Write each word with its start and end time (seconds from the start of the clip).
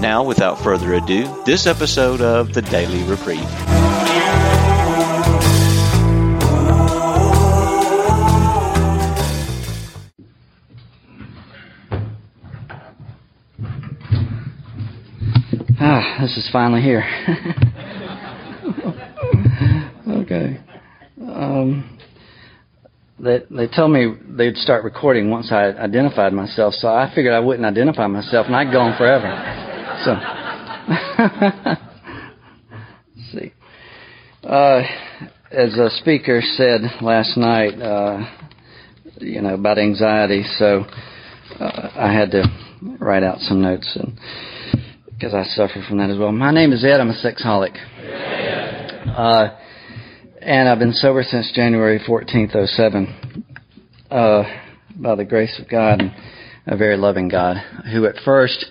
Now, 0.00 0.22
without 0.22 0.62
further 0.62 0.92
ado, 0.94 1.42
this 1.46 1.66
episode 1.66 2.20
of 2.20 2.52
the 2.52 2.60
Daily 2.60 3.02
Reprieve. 3.08 3.40
Ah, 15.80 16.18
this 16.20 16.36
is 16.36 16.48
finally 16.52 16.82
here. 16.82 17.02
okay. 20.08 20.60
Um, 21.20 21.98
they 23.18 23.38
they 23.50 23.66
told 23.66 23.92
me 23.92 24.14
they'd 24.28 24.56
start 24.58 24.84
recording 24.84 25.30
once 25.30 25.50
I 25.50 25.68
identified 25.68 26.34
myself, 26.34 26.74
so 26.74 26.88
I 26.88 27.10
figured 27.14 27.32
I 27.32 27.40
wouldn't 27.40 27.64
identify 27.64 28.06
myself 28.06 28.46
and 28.46 28.54
I'd 28.54 28.70
go 28.70 28.80
on 28.80 28.96
forever. 28.98 29.65
So, 30.04 30.14
see. 33.32 33.52
Uh, 34.44 34.82
as 35.50 35.78
a 35.78 35.90
speaker 36.00 36.42
said 36.42 36.82
last 37.00 37.36
night, 37.36 37.80
uh, 37.80 38.26
you 39.18 39.40
know 39.40 39.54
about 39.54 39.78
anxiety, 39.78 40.44
so 40.58 40.84
uh, 41.58 41.90
I 41.96 42.12
had 42.12 42.30
to 42.32 42.44
write 43.00 43.22
out 43.22 43.40
some 43.40 43.62
notes 43.62 43.96
and 43.96 44.18
because 45.06 45.32
I 45.32 45.44
suffer 45.44 45.82
from 45.88 45.98
that 45.98 46.10
as 46.10 46.18
well. 46.18 46.30
My 46.30 46.50
name 46.50 46.72
is 46.72 46.84
Ed. 46.84 47.00
I'm 47.00 47.08
a 47.08 47.14
sexaholic. 47.14 47.74
Uh, 49.16 49.56
and 50.42 50.68
I've 50.68 50.78
been 50.78 50.92
sober 50.92 51.22
since 51.22 51.50
January 51.54 51.98
14th, 52.06 52.68
07. 52.76 53.44
Uh, 54.10 54.42
by 54.94 55.14
the 55.14 55.24
grace 55.24 55.58
of 55.58 55.70
God 55.70 56.00
and 56.00 56.14
a 56.66 56.76
very 56.76 56.96
loving 56.96 57.28
God, 57.28 57.56
who 57.92 58.06
at 58.06 58.16
first, 58.24 58.66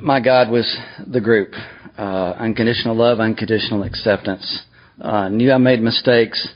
my 0.00 0.20
God 0.20 0.50
was 0.50 0.76
the 1.06 1.20
group. 1.20 1.52
Uh, 1.96 2.34
unconditional 2.38 2.96
love, 2.96 3.20
unconditional 3.20 3.84
acceptance. 3.84 4.62
Uh, 5.00 5.28
knew 5.28 5.52
I 5.52 5.58
made 5.58 5.80
mistakes, 5.80 6.48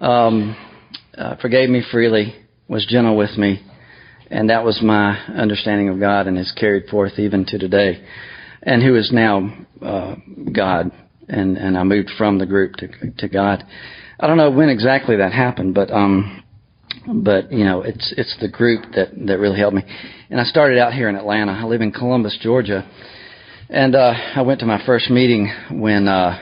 um, 0.00 0.56
uh, 1.16 1.36
forgave 1.36 1.70
me 1.70 1.82
freely, 1.90 2.34
was 2.68 2.86
gentle 2.86 3.16
with 3.16 3.36
me, 3.36 3.62
and 4.30 4.50
that 4.50 4.64
was 4.64 4.80
my 4.82 5.18
understanding 5.26 5.88
of 5.88 6.00
God 6.00 6.26
and 6.26 6.38
is 6.38 6.52
carried 6.58 6.88
forth 6.88 7.18
even 7.18 7.44
to 7.46 7.58
today. 7.58 8.04
And 8.62 8.82
who 8.82 8.96
is 8.96 9.10
now 9.12 9.54
uh, 9.80 10.16
God. 10.52 10.90
And, 11.28 11.56
and 11.56 11.78
I 11.78 11.84
moved 11.84 12.10
from 12.18 12.38
the 12.38 12.46
group 12.46 12.74
to, 12.76 12.88
to 13.18 13.28
God. 13.28 13.64
I 14.18 14.26
don't 14.26 14.36
know 14.36 14.50
when 14.50 14.68
exactly 14.68 15.16
that 15.16 15.32
happened, 15.32 15.74
but, 15.74 15.90
um, 15.90 16.42
but, 17.14 17.52
you 17.52 17.64
know, 17.64 17.82
it's, 17.82 18.12
it's 18.16 18.36
the 18.40 18.48
group 18.48 18.84
that, 18.94 19.08
that 19.26 19.38
really 19.38 19.58
helped 19.58 19.76
me. 19.76 19.82
And 20.30 20.40
I 20.40 20.44
started 20.44 20.78
out 20.78 20.92
here 20.92 21.08
in 21.08 21.16
Atlanta. 21.16 21.52
I 21.52 21.64
live 21.64 21.80
in 21.80 21.92
Columbus, 21.92 22.38
Georgia. 22.40 22.88
And, 23.68 23.94
uh, 23.94 24.12
I 24.36 24.42
went 24.42 24.60
to 24.60 24.66
my 24.66 24.84
first 24.84 25.10
meeting 25.10 25.52
when, 25.70 26.08
uh, 26.08 26.38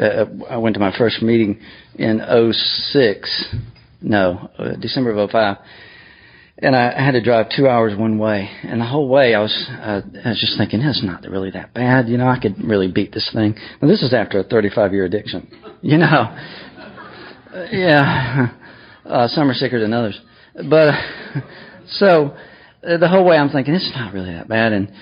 uh 0.00 0.24
I 0.48 0.56
went 0.56 0.74
to 0.74 0.80
my 0.80 0.96
first 0.96 1.22
meeting 1.22 1.60
in 1.96 2.20
06. 2.52 3.54
No, 4.02 4.50
uh, 4.58 4.76
December 4.80 5.10
of 5.12 5.30
05 5.30 5.56
and 6.62 6.76
I 6.76 7.04
had 7.04 7.12
to 7.12 7.20
drive 7.20 7.46
two 7.54 7.66
hours 7.66 7.96
one 7.98 8.18
way. 8.18 8.48
And 8.62 8.80
the 8.80 8.86
whole 8.86 9.08
way, 9.08 9.34
I 9.34 9.40
was 9.40 9.66
uh, 9.68 10.00
I 10.24 10.28
was 10.28 10.40
just 10.40 10.56
thinking, 10.56 10.80
it's 10.80 11.02
not 11.02 11.22
really 11.24 11.50
that 11.50 11.74
bad. 11.74 12.08
You 12.08 12.18
know, 12.18 12.28
I 12.28 12.38
could 12.38 12.62
really 12.62 12.90
beat 12.90 13.12
this 13.12 13.28
thing. 13.34 13.56
And 13.80 13.90
this 13.90 14.02
is 14.02 14.14
after 14.14 14.38
a 14.38 14.44
35 14.44 14.92
year 14.92 15.04
addiction. 15.04 15.48
You 15.82 15.98
know, 15.98 16.06
uh, 16.06 17.66
yeah, 17.72 18.50
uh, 19.04 19.28
some 19.28 19.50
are 19.50 19.54
sicker 19.54 19.80
than 19.80 19.92
others. 19.92 20.20
But 20.68 20.94
so 21.88 22.36
uh, 22.86 22.96
the 22.98 23.08
whole 23.08 23.24
way, 23.24 23.36
I'm 23.36 23.50
thinking 23.50 23.74
it's 23.74 23.90
not 23.94 24.12
really 24.12 24.32
that 24.32 24.48
bad. 24.48 24.72
And 24.72 24.92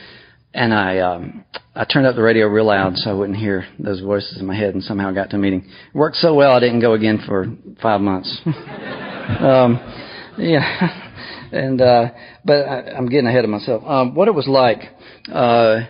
and 0.52 0.74
I 0.74 0.98
um, 0.98 1.44
I 1.74 1.84
turned 1.84 2.06
up 2.06 2.16
the 2.16 2.22
radio 2.22 2.46
real 2.46 2.66
loud 2.66 2.96
so 2.96 3.10
I 3.10 3.12
wouldn't 3.12 3.38
hear 3.38 3.66
those 3.78 4.00
voices 4.00 4.38
in 4.38 4.46
my 4.46 4.56
head, 4.56 4.74
and 4.74 4.82
somehow 4.82 5.12
got 5.12 5.30
to 5.30 5.36
a 5.36 5.38
meeting. 5.38 5.64
It 5.64 5.96
worked 5.96 6.16
so 6.16 6.34
well, 6.34 6.52
I 6.52 6.60
didn't 6.60 6.80
go 6.80 6.94
again 6.94 7.22
for 7.26 7.46
five 7.80 8.00
months. 8.00 8.40
um, 8.46 9.78
yeah 10.38 11.06
and 11.52 11.80
uh, 11.80 12.06
but 12.44 12.66
I, 12.66 12.92
I'm 12.96 13.08
getting 13.08 13.26
ahead 13.26 13.44
of 13.44 13.50
myself. 13.50 13.82
Um, 13.86 14.14
what 14.14 14.28
it 14.28 14.34
was 14.34 14.46
like, 14.46 14.80
uh, 15.32 15.80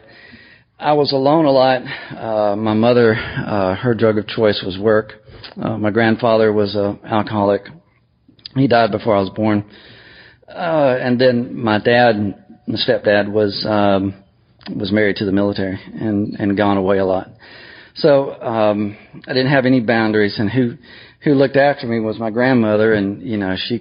I 0.78 0.93
was 0.93 1.12
alone 1.12 1.44
a 1.44 1.50
lot. 1.50 1.82
Uh, 1.82 2.56
my 2.56 2.75
mother, 2.75 3.15
uh, 3.15 3.75
her 3.76 3.94
drug 3.94 4.19
of 4.19 4.26
choice 4.26 4.62
was 4.65 4.78
work. 4.78 5.12
Uh, 5.60 5.76
my 5.76 5.91
grandfather 5.91 6.53
was 6.53 6.75
a 6.75 6.99
alcoholic. 7.04 7.62
He 8.55 8.66
died 8.66 8.91
before 8.91 9.16
I 9.16 9.21
was 9.21 9.31
born. 9.31 9.65
Uh, 10.49 10.97
and 11.00 11.21
then 11.21 11.56
my 11.56 11.78
dad, 11.78 12.44
my 12.66 12.78
stepdad, 12.78 13.31
was 13.31 13.65
um, 13.69 14.15
was 14.77 14.91
married 14.93 15.16
to 15.16 15.25
the 15.25 15.33
military 15.33 15.78
and 15.94 16.34
and 16.38 16.56
gone 16.56 16.77
away 16.77 16.99
a 16.99 17.05
lot. 17.05 17.28
So 17.94 18.41
um, 18.41 18.97
I 19.27 19.33
didn't 19.33 19.50
have 19.50 19.66
any 19.66 19.81
boundaries, 19.81 20.38
and 20.38 20.50
who 20.50 20.75
who 21.22 21.34
looked 21.34 21.56
after 21.56 21.87
me 21.87 22.00
was 22.00 22.19
my 22.19 22.31
grandmother, 22.31 22.94
and 22.94 23.22
you 23.22 23.37
know 23.37 23.55
she 23.56 23.81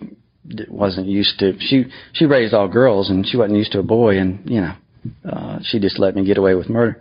wasn't 0.68 1.08
used 1.08 1.40
to 1.40 1.54
she 1.60 1.86
she 2.14 2.26
raised 2.26 2.54
all 2.54 2.68
girls 2.68 3.10
and 3.10 3.28
she 3.28 3.38
wasn't 3.38 3.58
used 3.58 3.72
to 3.72 3.80
a 3.80 3.84
boy 3.84 4.18
and 4.18 4.50
you 4.50 4.62
know 4.62 4.74
uh 5.30 5.60
she 5.64 5.80
just 5.80 6.00
let 6.00 6.16
me 6.16 6.26
get 6.26 6.38
away 6.38 6.56
with 6.56 6.70
murder 6.70 7.00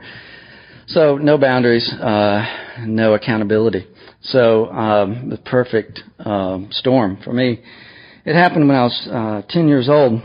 so 0.87 1.17
no 1.17 1.39
boundaries 1.39 1.89
uh 1.95 2.45
no 2.81 3.15
accountability 3.15 3.87
so 4.23 4.67
um 4.71 5.29
the 5.31 5.39
perfect 5.39 6.01
um 6.21 6.69
storm 6.71 7.19
for 7.23 7.33
me. 7.33 7.61
It 8.25 8.35
happened 8.35 8.69
when 8.69 8.77
i 8.77 8.83
was 8.83 9.09
uh 9.11 9.43
10 9.49 9.69
years 9.69 9.89
old. 9.89 10.21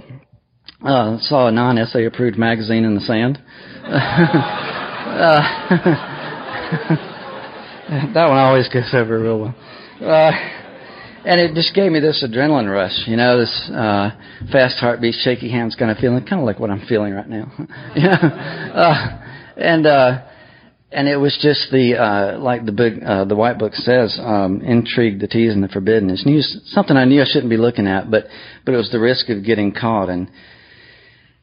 Uh 0.86 1.18
saw 1.20 1.48
a 1.48 1.52
non 1.52 1.78
SA 1.86 2.00
approved 2.00 2.38
magazine 2.38 2.84
in 2.84 2.96
the 2.96 3.02
sand. 3.02 3.40
Uh, 5.14 5.42
that 8.16 8.28
one 8.28 8.38
always 8.38 8.68
goes 8.70 8.90
over 8.94 9.20
real 9.20 9.40
well. 9.40 9.56
Uh 10.02 10.32
and 11.26 11.40
it 11.40 11.54
just 11.56 11.74
gave 11.74 11.92
me 11.92 12.00
this 12.00 12.24
adrenaline 12.24 12.70
rush, 12.72 13.08
you 13.08 13.16
know, 13.16 13.40
this 13.40 13.72
uh, 13.74 14.12
fast 14.52 14.78
heartbeat, 14.80 15.16
shaky 15.24 15.50
hands 15.50 15.76
kind 15.76 15.90
of 15.90 15.98
feeling, 15.98 16.26
kind 16.26 16.42
of 16.42 16.46
like 16.46 16.60
what 16.60 16.70
I'm 16.70 16.86
feeling 16.88 17.14
right 17.14 17.30
now. 17.30 17.52
yeah, 17.96 18.18
uh, 18.74 19.22
and 19.58 19.86
uh, 19.86 20.22
and 20.94 21.08
it 21.08 21.18
was 21.18 21.38
just 21.42 21.72
the 21.72 21.96
uh, 21.96 22.40
like 22.40 22.66
the 22.66 22.72
book, 22.72 22.94
uh, 23.06 23.26
the 23.26 23.36
white 23.36 23.58
book 23.58 23.74
says, 23.74 24.18
um, 24.22 24.62
intrigue, 24.62 25.20
the 25.20 25.28
tease, 25.28 25.54
and 25.54 25.64
the 25.64 25.68
forbidden. 25.68 26.10
It's 26.10 26.26
news, 26.26 26.62
something 26.68 26.96
I 26.96 27.06
knew 27.06 27.22
I 27.22 27.26
shouldn't 27.26 27.50
be 27.50 27.58
looking 27.58 27.88
at, 27.88 28.10
but 28.10 28.26
but 28.66 28.74
it 28.74 28.78
was 28.78 28.92
the 28.92 29.00
risk 29.00 29.30
of 29.30 29.44
getting 29.44 29.72
caught 29.74 30.10
and. 30.10 30.30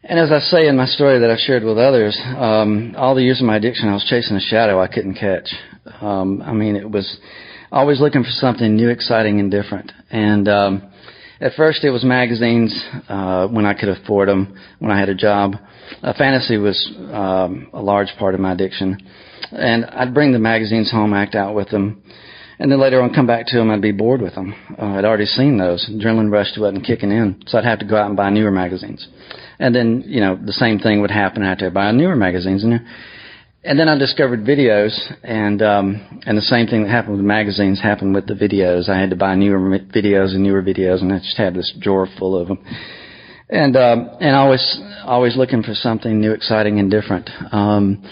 And 0.02 0.18
as 0.18 0.32
I 0.32 0.38
say 0.38 0.66
in 0.66 0.78
my 0.78 0.86
story 0.86 1.18
that 1.18 1.30
I've 1.30 1.40
shared 1.40 1.62
with 1.62 1.76
others, 1.76 2.18
um, 2.24 2.94
all 2.96 3.14
the 3.14 3.22
years 3.22 3.40
of 3.42 3.46
my 3.46 3.56
addiction, 3.56 3.86
I 3.86 3.92
was 3.92 4.06
chasing 4.08 4.34
a 4.34 4.40
shadow 4.40 4.80
I 4.80 4.86
couldn't 4.86 5.16
catch. 5.16 5.52
Um, 6.00 6.40
I 6.40 6.54
mean, 6.54 6.74
it 6.74 6.90
was 6.90 7.18
always 7.70 8.00
looking 8.00 8.22
for 8.22 8.30
something 8.30 8.76
new, 8.76 8.88
exciting, 8.88 9.40
and 9.40 9.50
different. 9.50 9.92
And 10.10 10.48
um, 10.48 10.90
at 11.38 11.52
first, 11.52 11.84
it 11.84 11.90
was 11.90 12.02
magazines 12.02 12.74
uh, 13.10 13.48
when 13.48 13.66
I 13.66 13.74
could 13.74 13.90
afford 13.90 14.28
them, 14.28 14.58
when 14.78 14.90
I 14.90 14.98
had 14.98 15.10
a 15.10 15.14
job. 15.14 15.56
Uh, 16.02 16.12
fantasy 16.16 16.56
was 16.56 16.90
um, 17.12 17.68
a 17.72 17.82
large 17.82 18.08
part 18.18 18.34
of 18.34 18.40
my 18.40 18.52
addiction, 18.52 18.98
and 19.52 19.84
I'd 19.86 20.14
bring 20.14 20.32
the 20.32 20.38
magazines 20.38 20.90
home, 20.90 21.12
act 21.12 21.34
out 21.34 21.54
with 21.54 21.68
them, 21.70 22.02
and 22.58 22.70
then 22.70 22.80
later 22.80 23.00
on 23.02 23.14
come 23.14 23.26
back 23.26 23.46
to 23.46 23.56
them. 23.56 23.70
I'd 23.70 23.80
be 23.80 23.92
bored 23.92 24.20
with 24.20 24.34
them. 24.34 24.54
Uh, 24.78 24.96
I'd 24.96 25.04
already 25.04 25.26
seen 25.26 25.58
those. 25.58 25.88
Adrenaline 25.90 26.30
rush 26.30 26.56
wasn't 26.58 26.84
kicking 26.84 27.10
in, 27.10 27.42
so 27.46 27.58
I'd 27.58 27.64
have 27.64 27.78
to 27.80 27.86
go 27.86 27.96
out 27.96 28.06
and 28.06 28.16
buy 28.16 28.30
newer 28.30 28.50
magazines. 28.50 29.06
And 29.58 29.74
then, 29.74 30.04
you 30.06 30.20
know, 30.20 30.36
the 30.36 30.52
same 30.52 30.78
thing 30.78 31.00
would 31.00 31.10
happen. 31.10 31.42
I 31.42 31.50
had 31.50 31.58
to 31.60 31.70
buy 31.70 31.90
newer 31.92 32.16
magazines, 32.16 32.64
and 32.64 32.80
and 33.62 33.78
then 33.78 33.90
I 33.90 33.98
discovered 33.98 34.40
videos, 34.40 34.98
and 35.22 35.60
um, 35.60 36.22
and 36.24 36.36
the 36.36 36.42
same 36.42 36.66
thing 36.66 36.82
that 36.84 36.90
happened 36.90 37.16
with 37.16 37.26
magazines 37.26 37.80
happened 37.80 38.14
with 38.14 38.26
the 38.26 38.32
videos. 38.32 38.88
I 38.88 38.98
had 38.98 39.10
to 39.10 39.16
buy 39.16 39.34
newer 39.34 39.58
videos 39.58 40.34
and 40.34 40.42
newer 40.42 40.62
videos, 40.62 41.02
and 41.02 41.12
I 41.12 41.18
just 41.18 41.36
had 41.36 41.54
this 41.54 41.70
drawer 41.78 42.08
full 42.18 42.40
of 42.40 42.48
them. 42.48 42.58
And 43.50 43.76
um, 43.76 44.10
and 44.20 44.36
always 44.36 44.80
always 45.04 45.36
looking 45.36 45.62
for 45.64 45.74
something 45.74 46.20
new, 46.20 46.32
exciting, 46.32 46.78
and 46.78 46.88
different. 46.88 47.28
Um, 47.50 48.08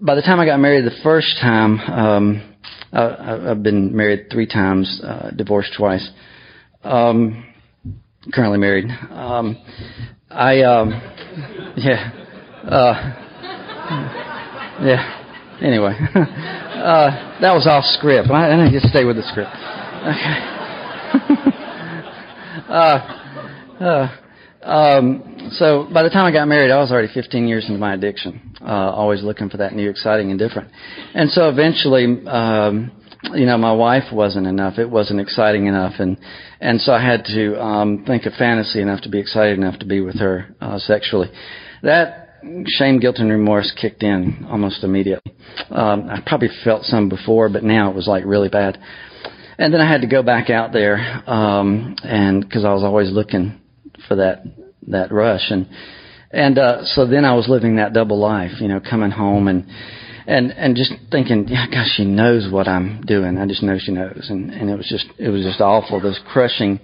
by 0.00 0.14
the 0.14 0.22
time 0.22 0.38
I 0.38 0.46
got 0.46 0.60
married 0.60 0.84
the 0.84 0.96
first 1.02 1.38
time, 1.40 1.80
um, 1.80 2.54
I, 2.92 3.50
I've 3.50 3.62
been 3.64 3.96
married 3.96 4.26
three 4.30 4.46
times, 4.46 5.00
uh, 5.02 5.30
divorced 5.30 5.72
twice. 5.76 6.08
Um, 6.84 7.44
currently 8.32 8.58
married. 8.58 8.86
Um, 9.10 9.56
I 10.30 10.62
um, 10.62 10.90
yeah. 11.76 12.12
Uh, 12.64 13.20
yeah. 14.82 15.58
anyway, 15.60 15.94
uh, 16.14 17.38
that 17.40 17.52
was 17.52 17.66
off 17.66 17.84
script. 17.98 18.30
I, 18.30 18.66
I 18.66 18.78
stay 18.88 19.04
with 19.04 19.16
the 19.16 19.22
script. 19.22 19.50
Okay. 20.04 20.54
uh, 22.68 22.98
uh, 23.84 24.23
um, 24.64 25.50
so 25.52 25.86
by 25.92 26.02
the 26.02 26.10
time 26.10 26.24
I 26.24 26.32
got 26.32 26.48
married, 26.48 26.70
I 26.70 26.78
was 26.78 26.90
already 26.90 27.12
15 27.12 27.46
years 27.46 27.66
into 27.66 27.78
my 27.78 27.94
addiction, 27.94 28.56
uh, 28.62 28.64
always 28.92 29.22
looking 29.22 29.50
for 29.50 29.58
that 29.58 29.74
new, 29.74 29.90
exciting, 29.90 30.30
and 30.30 30.38
different. 30.38 30.70
And 31.14 31.30
so 31.30 31.48
eventually, 31.48 32.26
um, 32.26 32.90
you 33.34 33.46
know, 33.46 33.58
my 33.58 33.72
wife 33.72 34.12
wasn't 34.12 34.46
enough. 34.46 34.78
It 34.78 34.88
wasn't 34.88 35.20
exciting 35.20 35.66
enough, 35.66 35.94
and 35.98 36.18
and 36.60 36.80
so 36.80 36.92
I 36.92 37.02
had 37.02 37.24
to 37.26 37.60
um, 37.60 38.04
think 38.06 38.26
of 38.26 38.34
fantasy 38.34 38.80
enough 38.80 39.02
to 39.02 39.08
be 39.08 39.18
excited 39.18 39.58
enough 39.58 39.78
to 39.80 39.86
be 39.86 40.00
with 40.00 40.18
her 40.18 40.54
uh, 40.60 40.78
sexually. 40.78 41.30
That 41.82 42.40
shame, 42.66 43.00
guilt, 43.00 43.16
and 43.18 43.30
remorse 43.30 43.72
kicked 43.80 44.02
in 44.02 44.46
almost 44.50 44.84
immediately. 44.84 45.34
Um, 45.70 46.08
I 46.10 46.22
probably 46.26 46.50
felt 46.64 46.84
some 46.84 47.08
before, 47.08 47.48
but 47.48 47.64
now 47.64 47.90
it 47.90 47.96
was 47.96 48.06
like 48.06 48.24
really 48.24 48.48
bad. 48.48 48.78
And 49.56 49.72
then 49.72 49.80
I 49.80 49.90
had 49.90 50.00
to 50.00 50.08
go 50.08 50.22
back 50.22 50.50
out 50.50 50.72
there, 50.72 51.22
um, 51.26 51.96
and 52.02 52.42
because 52.42 52.64
I 52.64 52.72
was 52.72 52.82
always 52.82 53.10
looking 53.10 53.60
for 54.08 54.16
that 54.16 54.44
that 54.88 55.12
rush, 55.12 55.50
and 55.50 55.68
and 56.30 56.58
uh, 56.58 56.84
so 56.84 57.06
then 57.06 57.24
I 57.24 57.34
was 57.34 57.48
living 57.48 57.76
that 57.76 57.92
double 57.92 58.18
life, 58.18 58.60
you 58.60 58.68
know, 58.68 58.80
coming 58.80 59.10
home 59.10 59.48
and 59.48 59.66
and 60.26 60.52
and 60.52 60.76
just 60.76 60.92
thinking, 61.10 61.46
yeah, 61.48 61.66
gosh, 61.70 61.88
she 61.96 62.04
knows 62.04 62.50
what 62.50 62.66
I'm 62.66 63.02
doing. 63.02 63.38
I 63.38 63.46
just 63.46 63.62
know 63.62 63.78
she 63.78 63.92
knows, 63.92 64.26
and 64.28 64.50
and 64.50 64.70
it 64.70 64.76
was 64.76 64.88
just 64.88 65.06
it 65.18 65.28
was 65.28 65.42
just 65.42 65.60
awful. 65.60 66.00
This 66.00 66.18
crushing, 66.32 66.80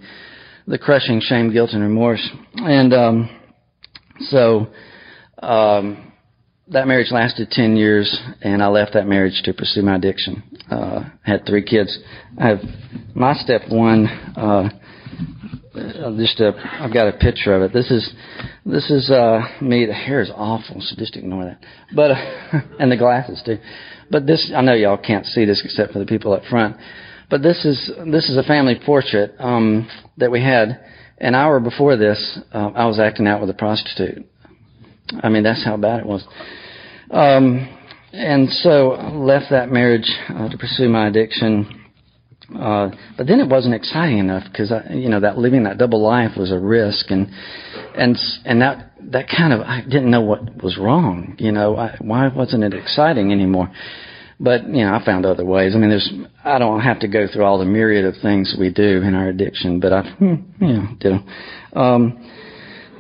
the 0.66 0.78
crushing 0.78 1.20
shame, 1.20 1.52
guilt, 1.52 1.70
and 1.72 1.82
remorse, 1.82 2.26
and 2.54 2.92
um, 2.92 3.40
so 4.28 4.68
um, 5.42 6.12
that 6.68 6.86
marriage 6.86 7.10
lasted 7.10 7.50
ten 7.50 7.76
years, 7.76 8.20
and 8.42 8.62
I 8.62 8.68
left 8.68 8.92
that 8.94 9.06
marriage 9.06 9.40
to 9.44 9.54
pursue 9.54 9.82
my 9.82 9.96
addiction. 9.96 10.42
Uh, 10.70 11.04
had 11.24 11.46
three 11.46 11.64
kids. 11.64 11.98
I 12.38 12.48
have 12.48 12.60
my 13.14 13.34
step 13.34 13.62
one. 13.68 14.06
Uh, 14.36 14.68
just 16.19 16.41
a, 16.41 16.53
I've 16.81 16.93
got 16.93 17.09
a 17.09 17.12
picture 17.12 17.55
of 17.55 17.62
it. 17.62 17.73
This 17.73 17.91
is 17.91 18.12
this 18.67 18.91
is 18.91 19.11
uh, 19.11 19.41
me. 19.61 19.87
The 19.87 19.94
hair 19.94 20.21
is 20.21 20.31
awful, 20.35 20.81
so 20.81 20.97
just 20.97 21.17
ignore 21.17 21.44
that. 21.44 21.61
But 21.94 22.12
uh, 22.12 22.61
and 22.79 22.91
the 22.91 22.97
glasses 22.97 23.43
too. 23.44 23.59
But 24.11 24.27
this, 24.27 24.53
I 24.55 24.61
know 24.62 24.75
y'all 24.75 24.97
can't 24.97 25.27
see 25.27 25.44
this 25.44 25.62
except 25.65 25.93
for 25.93 25.99
the 25.99 26.06
people 26.06 26.32
up 26.32 26.44
front. 26.44 26.77
But 27.29 27.43
this 27.43 27.65
is 27.65 27.91
this 28.11 28.29
is 28.29 28.37
a 28.37 28.43
family 28.43 28.79
portrait 28.85 29.35
um, 29.38 29.88
that 30.19 30.31
we 30.31 30.43
had. 30.43 30.85
An 31.23 31.35
hour 31.35 31.61
before 31.61 31.99
this, 31.99 32.38
uh, 32.55 32.71
I 32.75 32.87
was 32.87 32.99
acting 32.99 33.27
out 33.27 33.43
with 33.43 33.50
a 33.50 33.55
prostitute. 33.55 34.27
I 35.23 35.29
mean, 35.29 35.43
that's 35.43 35.62
how 35.62 35.77
bad 35.77 36.00
it 36.00 36.06
was. 36.06 36.25
Um, 37.11 37.69
and 38.12 38.49
so 38.49 38.93
I 38.93 39.11
left 39.11 39.50
that 39.50 39.71
marriage 39.71 40.11
uh, 40.31 40.49
to 40.49 40.56
pursue 40.56 40.88
my 40.88 41.09
addiction 41.09 41.80
uh, 42.58 42.91
but 43.17 43.26
then 43.26 43.41
it 43.41 43.49
wasn't 43.49 43.75
exciting 43.75 44.19
enough 44.19 44.44
because 44.50 44.73
you 44.91 45.08
know 45.08 45.20
that 45.20 45.38
living 45.38 45.64
that 45.64 45.79
double 45.79 46.02
life 46.02 46.32
was 46.37 46.50
a 46.50 46.58
risk, 46.58 47.11
and 47.11 47.29
and 47.97 48.19
and 48.44 48.61
that 48.61 48.93
that 49.11 49.26
kind 49.29 49.52
of 49.52 49.61
I 49.61 49.82
didn't 49.82 50.11
know 50.11 50.20
what 50.20 50.62
was 50.62 50.76
wrong. 50.76 51.37
You 51.38 51.52
know, 51.52 51.76
I, 51.76 51.97
why 52.00 52.29
wasn't 52.29 52.64
it 52.64 52.75
exciting 52.75 53.32
anymore? 53.32 53.70
But 54.41 54.67
you 54.67 54.85
know, 54.85 54.94
I 54.94 55.05
found 55.05 55.26
other 55.26 55.44
ways. 55.44 55.75
I 55.75 55.79
mean, 55.79 55.91
there's 55.91 56.11
I 56.44 56.58
don't 56.58 56.81
have 56.81 57.00
to 57.00 57.08
go 57.08 57.26
through 57.32 57.44
all 57.44 57.58
the 57.58 57.67
myriad 57.67 58.05
of 58.05 58.14
things 58.23 58.56
we 58.58 58.70
do 58.70 59.03
in 59.03 59.14
our 59.14 59.29
addiction, 59.29 59.81
but 59.81 59.93
I, 59.93 60.03
hmm, 60.03 60.35
you 60.61 60.73
know, 60.73 60.88
did 60.99 61.12
them. 61.12 61.26
Um, 61.75 62.31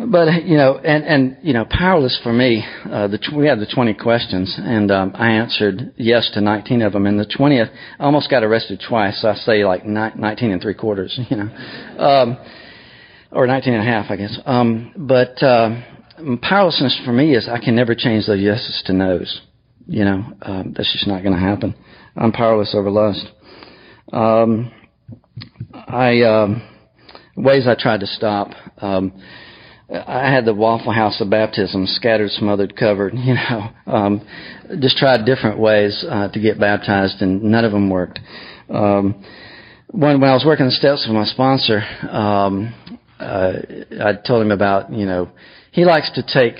but 0.06 0.44
you 0.44 0.56
know, 0.56 0.78
and 0.78 1.04
and 1.04 1.36
you 1.42 1.52
know, 1.52 1.66
powerless 1.68 2.18
for 2.22 2.32
me. 2.32 2.64
Uh, 2.84 3.08
the 3.08 3.18
we 3.36 3.46
had 3.46 3.58
the 3.58 3.66
20 3.66 3.94
questions, 3.94 4.54
and 4.58 4.90
um, 4.90 5.12
I 5.14 5.32
answered 5.32 5.92
yes 5.96 6.30
to 6.34 6.40
19 6.40 6.82
of 6.82 6.92
them. 6.92 7.06
And 7.06 7.18
the 7.18 7.26
20th, 7.26 7.70
I 7.98 8.04
almost 8.04 8.30
got 8.30 8.42
arrested 8.42 8.82
twice. 8.86 9.20
So 9.20 9.28
I 9.28 9.34
say 9.34 9.64
like 9.64 9.84
19 9.84 10.50
and 10.50 10.62
three 10.62 10.74
quarters, 10.74 11.18
you 11.30 11.36
know, 11.36 11.50
um, 11.98 12.38
or 13.30 13.46
19 13.46 13.74
and 13.74 13.82
a 13.82 13.90
half, 13.90 14.10
I 14.10 14.16
guess. 14.16 14.38
Um, 14.46 14.92
but 14.96 15.42
uh, 15.42 15.80
powerlessness 16.40 16.98
for 17.04 17.12
me 17.12 17.34
is 17.34 17.48
I 17.48 17.58
can 17.58 17.76
never 17.76 17.94
change 17.94 18.26
those 18.26 18.40
yeses 18.40 18.82
to 18.86 18.92
nos. 18.92 19.40
You 19.86 20.04
know, 20.04 20.24
um, 20.42 20.74
that's 20.76 20.92
just 20.92 21.06
not 21.06 21.22
going 21.22 21.34
to 21.34 21.40
happen. 21.40 21.74
I'm 22.16 22.32
powerless 22.32 22.74
over 22.74 22.90
lust. 22.90 23.26
Um, 24.12 24.72
I 25.74 26.22
um, 26.22 26.62
ways 27.36 27.66
I 27.66 27.74
tried 27.74 28.00
to 28.00 28.06
stop. 28.06 28.48
Um, 28.78 29.12
I 29.92 30.30
had 30.30 30.44
the 30.44 30.54
Waffle 30.54 30.92
House 30.92 31.20
of 31.20 31.30
baptism, 31.30 31.84
scattered, 31.86 32.30
smothered, 32.30 32.76
covered. 32.76 33.14
You 33.20 33.34
know, 33.34 33.70
um, 33.86 34.26
just 34.80 34.96
tried 34.96 35.24
different 35.26 35.58
ways 35.58 36.04
uh, 36.08 36.28
to 36.28 36.40
get 36.40 36.58
baptized, 36.60 37.22
and 37.22 37.42
none 37.42 37.64
of 37.64 37.72
them 37.72 37.90
worked. 37.90 38.18
Um, 38.68 39.24
when 39.88 40.20
when 40.20 40.30
I 40.30 40.34
was 40.34 40.44
working 40.44 40.66
the 40.66 40.72
steps 40.72 41.04
with 41.06 41.14
my 41.14 41.24
sponsor, 41.24 41.82
um, 42.08 42.72
uh, 43.18 43.52
I 44.00 44.12
told 44.26 44.42
him 44.42 44.52
about 44.52 44.92
you 44.92 45.06
know 45.06 45.28
he 45.72 45.84
likes 45.84 46.10
to 46.14 46.22
take 46.22 46.54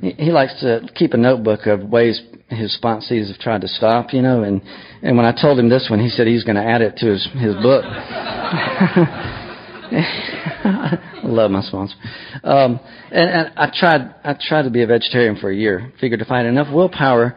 he 0.00 0.32
likes 0.32 0.60
to 0.60 0.80
keep 0.94 1.14
a 1.14 1.16
notebook 1.16 1.66
of 1.66 1.88
ways 1.88 2.20
his 2.48 2.76
sponsees 2.80 3.28
have 3.28 3.38
tried 3.38 3.60
to 3.62 3.68
stop, 3.68 4.12
you 4.12 4.22
know, 4.22 4.42
and 4.42 4.60
and 5.02 5.16
when 5.16 5.26
I 5.26 5.32
told 5.40 5.58
him 5.58 5.68
this 5.68 5.86
one, 5.88 6.00
he 6.00 6.08
said 6.08 6.26
he's 6.26 6.44
going 6.44 6.56
to 6.56 6.64
add 6.64 6.82
it 6.82 6.96
to 6.96 7.06
his 7.06 7.24
his 7.34 7.54
book. 7.54 7.84
Love 11.24 11.50
my 11.50 11.62
sponsor. 11.62 11.94
Um, 12.42 12.78
and, 13.10 13.30
and 13.30 13.52
I 13.56 13.72
tried, 13.74 14.14
I 14.22 14.36
tried 14.40 14.62
to 14.62 14.70
be 14.70 14.82
a 14.82 14.86
vegetarian 14.86 15.36
for 15.36 15.50
a 15.50 15.56
year. 15.56 15.92
Figured 16.00 16.20
if 16.20 16.30
I 16.30 16.38
had 16.38 16.46
enough 16.46 16.72
willpower 16.72 17.34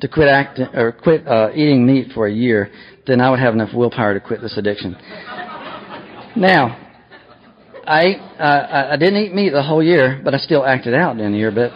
to 0.00 0.08
quit 0.08 0.28
acting 0.28 0.66
or 0.74 0.92
quit 0.92 1.26
uh, 1.26 1.50
eating 1.54 1.86
meat 1.86 2.12
for 2.14 2.26
a 2.26 2.32
year, 2.32 2.70
then 3.06 3.20
I 3.20 3.30
would 3.30 3.40
have 3.40 3.54
enough 3.54 3.70
willpower 3.74 4.14
to 4.14 4.20
quit 4.20 4.40
this 4.40 4.56
addiction. 4.56 4.96
now, 6.36 6.76
I 7.86 8.00
ate, 8.02 8.18
uh, 8.38 8.88
I 8.92 8.96
didn't 8.96 9.16
eat 9.16 9.34
meat 9.34 9.50
the 9.50 9.62
whole 9.62 9.82
year, 9.82 10.20
but 10.22 10.34
I 10.34 10.38
still 10.38 10.64
acted 10.64 10.94
out 10.94 11.18
in 11.18 11.32
the 11.32 11.38
year. 11.38 11.50
But 11.50 11.72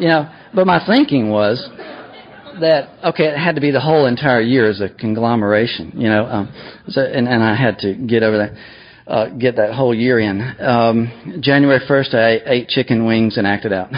you 0.00 0.08
know, 0.08 0.30
but 0.54 0.66
my 0.66 0.84
thinking 0.86 1.30
was 1.30 1.62
that 2.60 2.88
okay, 3.04 3.26
it 3.26 3.38
had 3.38 3.54
to 3.54 3.60
be 3.60 3.70
the 3.70 3.80
whole 3.80 4.06
entire 4.06 4.40
year 4.40 4.68
as 4.68 4.80
a 4.80 4.88
conglomeration, 4.88 5.92
you 5.94 6.08
know. 6.08 6.26
Um, 6.26 6.82
so 6.88 7.02
and, 7.02 7.28
and 7.28 7.42
I 7.42 7.54
had 7.54 7.78
to 7.80 7.94
get 7.94 8.22
over 8.22 8.38
that, 8.38 8.52
uh, 9.06 9.28
get 9.28 9.56
that 9.56 9.74
whole 9.74 9.94
year 9.94 10.18
in. 10.18 10.40
Um, 10.60 11.38
January 11.40 11.80
first, 11.86 12.14
I 12.14 12.40
ate 12.46 12.68
chicken 12.68 13.04
wings 13.04 13.36
and 13.36 13.46
acted 13.46 13.72
out. 13.72 13.90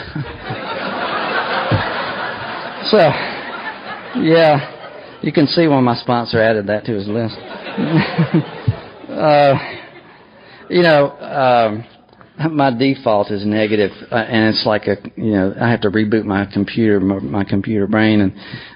so, 2.91 2.99
yeah, 4.21 5.19
you 5.23 5.33
can 5.33 5.47
see 5.47 5.67
why 5.67 5.81
my 5.81 5.97
sponsor 5.97 6.41
added 6.41 6.67
that 6.67 6.85
to 6.87 6.93
his 6.95 7.07
list. 7.09 7.37
uh, 9.11 9.55
you 10.69 10.83
know. 10.83 11.11
Um, 11.19 11.85
my 12.51 12.71
default 12.77 13.31
is 13.31 13.47
negative, 13.47 13.91
uh, 14.11 14.15
and 14.15 14.55
it's 14.55 14.67
like 14.67 14.87
a 14.87 14.97
you 15.17 15.33
know 15.33 15.55
I 15.61 15.71
have 15.71 15.81
to 15.83 15.91
reboot 15.91 16.25
my 16.25 16.47
computer 16.53 17.01
my, 17.01 17.19
my 17.19 17.45
computer 17.45 17.87
brain 17.87 18.21
and 18.21 18.35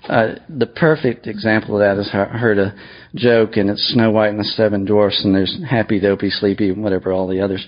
uh, 0.09 0.41
the 0.49 0.67
perfect 0.67 1.27
example 1.27 1.75
of 1.75 1.81
that 1.81 2.01
is 2.01 2.09
I 2.13 2.25
heard 2.25 2.59
a 2.59 2.75
joke 3.15 3.57
and 3.57 3.71
it's 3.71 3.93
Snow 3.93 4.11
White 4.11 4.31
and 4.31 4.39
the 4.41 4.45
Seven 4.45 4.85
Dwarfs 4.85 5.25
and 5.25 5.35
there's 5.35 5.59
Happy 5.69 6.01
Dopey 6.01 6.31
Sleepy 6.31 6.73
whatever 6.73 7.13
all 7.13 7.29
the 7.29 7.41
others. 7.41 7.67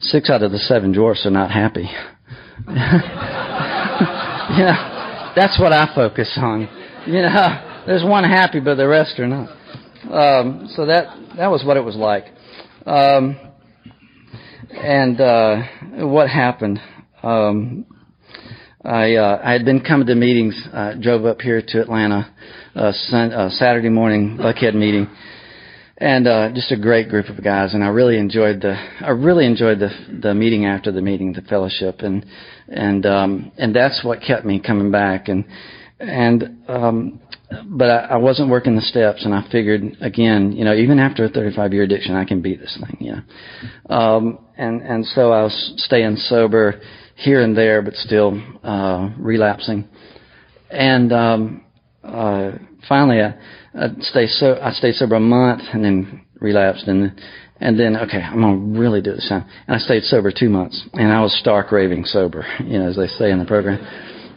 Six 0.00 0.30
out 0.30 0.42
of 0.42 0.52
the 0.52 0.58
seven 0.58 0.92
dwarfs 0.92 1.26
are 1.26 1.30
not 1.30 1.50
happy. 1.50 1.90
Yeah 4.48 4.98
that's 5.38 5.58
what 5.60 5.72
I 5.72 5.94
focus 5.94 6.32
on. 6.36 6.68
You 7.06 7.22
know 7.22 7.82
there's 7.86 8.04
one 8.04 8.24
happy 8.24 8.60
but 8.60 8.74
the 8.74 8.88
rest 8.88 9.18
are 9.18 9.26
not. 9.26 9.50
Um, 10.10 10.68
so 10.74 10.86
that 10.86 11.16
that 11.36 11.48
was 11.48 11.64
what 11.64 11.76
it 11.76 11.84
was 11.84 11.96
like. 11.96 12.24
Um, 12.86 13.38
and 14.70 15.20
uh, 15.20 15.62
what 16.06 16.28
happened? 16.28 16.80
Um, 17.22 17.86
I 18.84 19.16
uh, 19.16 19.40
I 19.42 19.52
had 19.52 19.64
been 19.64 19.80
coming 19.80 20.06
to 20.06 20.14
meetings. 20.14 20.54
Uh, 20.72 20.94
drove 20.94 21.24
up 21.24 21.40
here 21.40 21.62
to 21.66 21.80
Atlanta, 21.80 22.32
uh, 22.74 22.92
sun, 22.92 23.32
uh, 23.32 23.50
Saturday 23.50 23.88
morning 23.88 24.36
Buckhead 24.38 24.74
meeting, 24.74 25.08
and 25.96 26.28
uh, 26.28 26.50
just 26.54 26.70
a 26.70 26.76
great 26.76 27.08
group 27.08 27.28
of 27.28 27.42
guys. 27.42 27.74
And 27.74 27.82
I 27.82 27.88
really 27.88 28.18
enjoyed 28.18 28.60
the 28.60 28.74
I 29.00 29.10
really 29.10 29.46
enjoyed 29.46 29.78
the 29.78 29.90
the 30.22 30.34
meeting 30.34 30.66
after 30.66 30.92
the 30.92 31.02
meeting, 31.02 31.32
the 31.32 31.42
fellowship, 31.42 32.00
and 32.00 32.24
and 32.68 33.04
um, 33.06 33.52
and 33.58 33.74
that's 33.74 34.04
what 34.04 34.20
kept 34.20 34.44
me 34.44 34.60
coming 34.60 34.90
back. 34.90 35.28
And 35.28 35.44
and 36.00 36.58
um, 36.68 37.20
but 37.66 37.90
I, 37.90 37.98
I 38.10 38.16
wasn't 38.16 38.50
working 38.50 38.76
the 38.76 38.82
steps, 38.82 39.24
and 39.24 39.34
I 39.34 39.48
figured 39.50 39.96
again, 40.00 40.52
you 40.52 40.64
know, 40.64 40.74
even 40.74 40.98
after 40.98 41.24
a 41.24 41.28
35 41.28 41.72
year 41.72 41.82
addiction, 41.82 42.14
I 42.14 42.24
can 42.24 42.42
beat 42.42 42.60
this 42.60 42.78
thing, 42.80 42.96
you 43.00 43.12
know. 43.12 43.94
Um, 43.94 44.38
and 44.56 44.82
and 44.82 45.04
so 45.06 45.32
I 45.32 45.42
was 45.42 45.74
staying 45.78 46.16
sober 46.16 46.80
here 47.16 47.42
and 47.42 47.56
there, 47.56 47.82
but 47.82 47.94
still 47.94 48.40
uh, 48.62 49.10
relapsing. 49.18 49.88
And 50.70 51.12
um, 51.12 51.64
uh, 52.04 52.52
finally, 52.88 53.20
I, 53.20 53.34
I 53.74 53.88
stayed 54.00 54.28
so 54.30 54.58
I 54.60 54.72
stayed 54.72 54.94
sober 54.94 55.16
a 55.16 55.20
month, 55.20 55.62
and 55.72 55.84
then 55.84 56.26
relapsed, 56.40 56.86
and 56.86 57.18
and 57.60 57.80
then 57.80 57.96
okay, 57.96 58.20
I'm 58.20 58.40
gonna 58.40 58.78
really 58.78 59.00
do 59.00 59.14
this 59.14 59.28
time. 59.28 59.46
And 59.66 59.76
I 59.76 59.78
stayed 59.78 60.04
sober 60.04 60.32
two 60.32 60.48
months, 60.50 60.86
and 60.92 61.12
I 61.12 61.22
was 61.22 61.36
stark 61.40 61.72
raving 61.72 62.04
sober, 62.04 62.46
you 62.64 62.78
know, 62.78 62.88
as 62.88 62.96
they 62.96 63.08
say 63.08 63.30
in 63.30 63.38
the 63.38 63.46
program. 63.46 63.78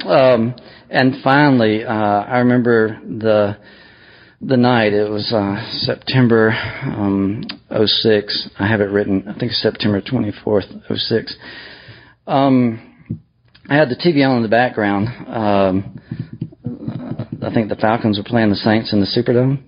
Um, 0.05 0.55
and 0.89 1.15
finally, 1.23 1.83
uh, 1.83 1.93
I 1.93 2.39
remember 2.39 2.99
the 3.01 3.57
the 4.41 4.57
night. 4.57 4.93
It 4.93 5.09
was 5.09 5.31
uh, 5.31 5.63
September 5.85 6.51
um, 6.83 7.43
06. 7.69 8.49
I 8.57 8.67
have 8.67 8.81
it 8.81 8.85
written. 8.85 9.27
I 9.27 9.37
think 9.37 9.51
September 9.51 10.01
24th, 10.01 10.97
06. 10.97 11.35
Um, 12.25 12.87
I 13.69 13.75
had 13.75 13.89
the 13.89 13.95
TV 13.95 14.27
on 14.27 14.37
in 14.37 14.43
the 14.43 14.49
background. 14.49 15.07
Um, 15.27 16.01
I 17.43 17.53
think 17.53 17.69
the 17.69 17.75
Falcons 17.75 18.17
were 18.17 18.23
playing 18.23 18.49
the 18.49 18.55
Saints 18.55 18.93
in 18.93 18.99
the 18.99 19.05
Superdome. 19.05 19.61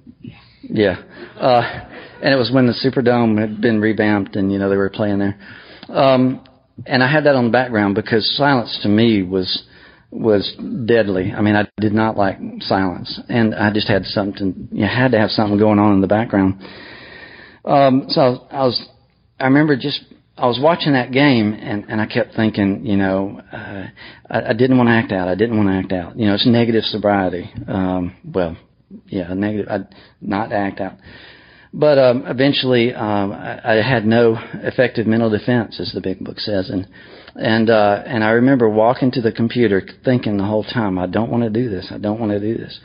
Yeah. 0.63 1.01
Uh, 1.39 1.89
and 2.21 2.33
it 2.33 2.37
was 2.37 2.51
when 2.51 2.67
the 2.67 2.73
Superdome 2.73 3.39
had 3.39 3.61
been 3.61 3.79
revamped 3.81 4.35
and, 4.35 4.51
you 4.51 4.57
know, 4.57 4.69
they 4.69 4.77
were 4.77 4.89
playing 4.89 5.19
there. 5.19 5.37
Um, 5.89 6.43
and 6.85 7.03
I 7.03 7.11
had 7.11 7.25
that 7.25 7.35
on 7.35 7.45
the 7.45 7.51
background 7.51 7.95
because 7.95 8.35
silence 8.35 8.79
to 8.83 8.89
me 8.89 9.21
was, 9.23 9.63
was 10.13 10.55
deadly. 10.86 11.32
I 11.32 11.41
mean, 11.41 11.55
I 11.55 11.67
did 11.79 11.93
not 11.93 12.17
like 12.17 12.38
silence 12.60 13.20
and 13.29 13.55
I 13.55 13.72
just 13.72 13.88
had 13.88 14.05
something, 14.05 14.70
you 14.72 14.86
had 14.86 15.12
to 15.12 15.20
have 15.20 15.32
something 15.32 15.58
going 15.58 15.79
on 15.79 15.93
in 15.93 16.01
the 16.01 16.08
background. 16.08 16.62
Um, 17.65 18.05
so 18.10 18.48
I 18.51 18.63
was, 18.63 18.88
I 19.39 19.46
remember 19.46 19.75
just 19.75 20.03
I 20.38 20.48
was 20.48 20.60
watching 20.62 20.93
that 20.93 21.12
game 21.12 21.53
and, 21.53 21.86
and 21.89 22.01
I 22.01 22.08
kept 22.08 22.36
thinking, 22.36 22.86
you 22.86 22.98
know, 22.98 23.39
uh, 23.51 23.88
I, 24.29 24.50
I 24.50 24.53
didn't 24.53 24.77
want 24.77 24.88
to 24.88 24.93
act 24.93 25.12
out. 25.12 25.27
I 25.27 25.36
didn't 25.36 25.58
want 25.58 25.70
to 25.70 25.75
act 25.75 25.91
out. 25.91 26.17
You 26.17 26.27
know, 26.27 26.34
it's 26.34 26.48
negative 26.48 26.84
sobriety. 26.86 27.51
Um, 27.67 28.15
well, 28.25 28.58
yeah, 29.08 29.34
negative, 29.34 29.67
I, 29.70 29.79
not 30.22 30.51
act 30.51 30.79
out. 30.79 30.93
But 31.73 31.97
um, 31.97 32.23
eventually, 32.27 32.93
um, 32.93 33.31
I, 33.31 33.79
I 33.79 33.81
had 33.81 34.05
no 34.05 34.37
effective 34.61 35.07
mental 35.07 35.31
defense, 35.31 35.79
as 35.79 35.91
the 35.91 36.01
big 36.01 36.19
book 36.19 36.39
says, 36.39 36.69
and 36.69 36.87
and 37.35 37.69
uh, 37.69 38.03
and 38.05 38.23
I 38.23 38.31
remember 38.31 38.69
walking 38.69 39.09
to 39.11 39.21
the 39.21 39.31
computer, 39.31 39.81
thinking 40.05 40.37
the 40.37 40.45
whole 40.45 40.63
time, 40.63 40.99
I 40.99 41.07
don't 41.07 41.31
want 41.31 41.43
to 41.43 41.49
do 41.49 41.69
this. 41.69 41.87
I 41.89 41.97
don't 41.97 42.19
want 42.19 42.31
to 42.31 42.39
do 42.39 42.55
this. 42.57 42.79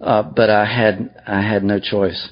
Uh, 0.00 0.22
but 0.22 0.50
I 0.50 0.64
had 0.64 1.20
I 1.26 1.42
had 1.42 1.64
no 1.64 1.80
choice. 1.80 2.30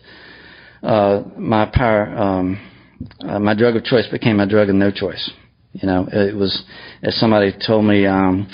Uh, 0.83 1.25
my 1.37 1.67
power. 1.67 2.07
Um, 2.17 2.73
uh, 3.21 3.39
my 3.39 3.55
drug 3.55 3.77
of 3.77 3.85
choice 3.85 4.07
became 4.11 4.37
my 4.37 4.47
drug 4.47 4.71
of 4.71 4.75
no 4.75 4.91
choice. 4.91 5.31
You 5.73 5.87
know, 5.87 6.09
it 6.11 6.35
was 6.35 6.65
as 7.03 7.19
somebody 7.19 7.53
told 7.67 7.85
me. 7.85 8.07
Um, 8.07 8.49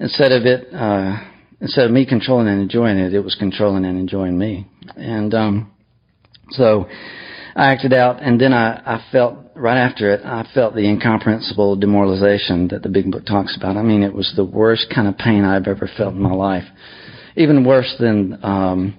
instead 0.00 0.32
of 0.32 0.44
it, 0.44 0.74
uh, 0.74 1.18
instead 1.60 1.86
of 1.86 1.92
me 1.92 2.04
controlling 2.04 2.48
and 2.48 2.60
enjoying 2.60 2.98
it, 2.98 3.14
it 3.14 3.20
was 3.20 3.36
controlling 3.36 3.84
and 3.84 3.96
enjoying 3.96 4.36
me. 4.36 4.66
And 4.96 5.32
um, 5.34 5.72
so 6.50 6.88
I 7.56 7.72
acted 7.72 7.92
out, 7.92 8.22
and 8.22 8.40
then 8.40 8.52
I, 8.52 8.80
I 8.84 9.04
felt 9.10 9.38
right 9.54 9.76
after 9.76 10.12
it, 10.12 10.24
I 10.24 10.48
felt 10.54 10.74
the 10.74 10.88
incomprehensible 10.88 11.76
demoralization 11.76 12.68
that 12.68 12.82
the 12.82 12.88
big 12.88 13.10
book 13.10 13.26
talks 13.26 13.56
about. 13.56 13.76
I 13.76 13.82
mean, 13.82 14.02
it 14.02 14.14
was 14.14 14.32
the 14.36 14.44
worst 14.44 14.86
kind 14.94 15.08
of 15.08 15.18
pain 15.18 15.44
I've 15.44 15.66
ever 15.66 15.88
felt 15.96 16.14
in 16.14 16.22
my 16.22 16.32
life. 16.32 16.64
Even 17.36 17.64
worse 17.64 17.94
than 17.98 18.38
um, 18.42 18.96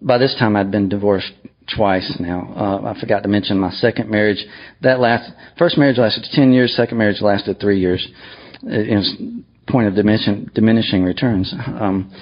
by 0.00 0.18
this 0.18 0.34
time 0.38 0.56
I'd 0.56 0.70
been 0.70 0.88
divorced 0.88 1.32
twice 1.74 2.16
now. 2.18 2.52
Uh, 2.56 2.94
I 2.94 3.00
forgot 3.00 3.22
to 3.22 3.28
mention 3.28 3.58
my 3.58 3.70
second 3.70 4.10
marriage. 4.10 4.44
That 4.82 5.00
last 5.00 5.30
first 5.58 5.78
marriage 5.78 5.98
lasted 5.98 6.26
ten 6.32 6.52
years. 6.52 6.74
Second 6.76 6.98
marriage 6.98 7.20
lasted 7.20 7.60
three 7.60 7.80
years. 7.80 8.06
It, 8.62 8.96
was 8.96 9.16
point 9.68 9.88
of 9.88 9.94
diminishing, 9.94 10.50
diminishing 10.54 11.04
returns. 11.04 11.52
Um, 11.54 12.12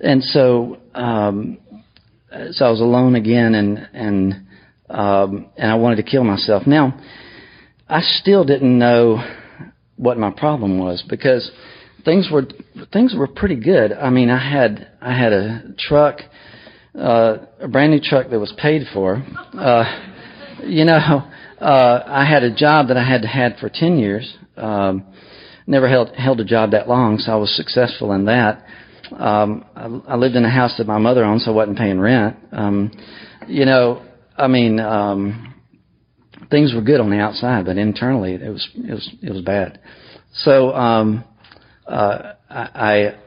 and 0.00 0.22
so, 0.22 0.78
um, 0.94 1.58
so 2.52 2.64
I 2.64 2.70
was 2.70 2.80
alone 2.80 3.14
again, 3.14 3.54
and 3.54 3.88
and 3.92 4.46
um, 4.88 5.46
and 5.56 5.70
I 5.70 5.74
wanted 5.74 5.96
to 5.96 6.02
kill 6.02 6.24
myself. 6.24 6.66
Now, 6.66 6.98
I 7.88 8.00
still 8.00 8.44
didn't 8.44 8.78
know 8.78 9.22
what 9.96 10.18
my 10.18 10.30
problem 10.30 10.78
was 10.78 11.02
because 11.08 11.50
things 12.04 12.28
were 12.30 12.46
things 12.92 13.14
were 13.16 13.26
pretty 13.26 13.56
good. 13.56 13.92
I 13.92 14.10
mean, 14.10 14.30
I 14.30 14.38
had 14.38 14.88
I 15.00 15.16
had 15.16 15.32
a 15.32 15.62
truck 15.78 16.20
uh, 16.98 17.38
a 17.60 17.68
brand 17.68 17.92
new 17.92 18.00
truck 18.00 18.30
that 18.30 18.38
was 18.38 18.52
paid 18.58 18.86
for. 18.92 19.22
Uh, 19.54 19.84
you 20.64 20.84
know, 20.84 21.30
uh, 21.60 22.02
I 22.06 22.24
had 22.24 22.42
a 22.42 22.54
job 22.54 22.88
that 22.88 22.96
I 22.96 23.04
had 23.04 23.24
had 23.24 23.58
for 23.58 23.68
10 23.68 23.98
years. 23.98 24.36
Um, 24.56 25.04
never 25.66 25.88
held, 25.88 26.14
held 26.16 26.40
a 26.40 26.44
job 26.44 26.70
that 26.70 26.88
long, 26.88 27.18
so 27.18 27.32
I 27.32 27.36
was 27.36 27.54
successful 27.54 28.12
in 28.12 28.24
that. 28.26 28.64
Um, 29.16 29.64
I, 29.74 30.12
I 30.12 30.16
lived 30.16 30.36
in 30.36 30.44
a 30.44 30.50
house 30.50 30.74
that 30.78 30.86
my 30.86 30.98
mother 30.98 31.24
owned, 31.24 31.42
so 31.42 31.52
I 31.52 31.54
wasn't 31.54 31.78
paying 31.78 32.00
rent. 32.00 32.36
Um, 32.52 32.90
you 33.46 33.64
know, 33.64 34.02
I 34.36 34.48
mean, 34.48 34.80
um, 34.80 35.54
things 36.50 36.74
were 36.74 36.82
good 36.82 37.00
on 37.00 37.10
the 37.10 37.18
outside, 37.18 37.66
but 37.66 37.76
internally 37.76 38.34
it 38.34 38.48
was 38.48 38.68
it 38.74 38.92
was 38.92 39.10
it 39.22 39.32
was 39.32 39.42
bad. 39.42 39.80
So 40.32 40.74
um, 40.74 41.24
uh, 41.86 42.34
I, 42.50 42.68
I 42.74 43.18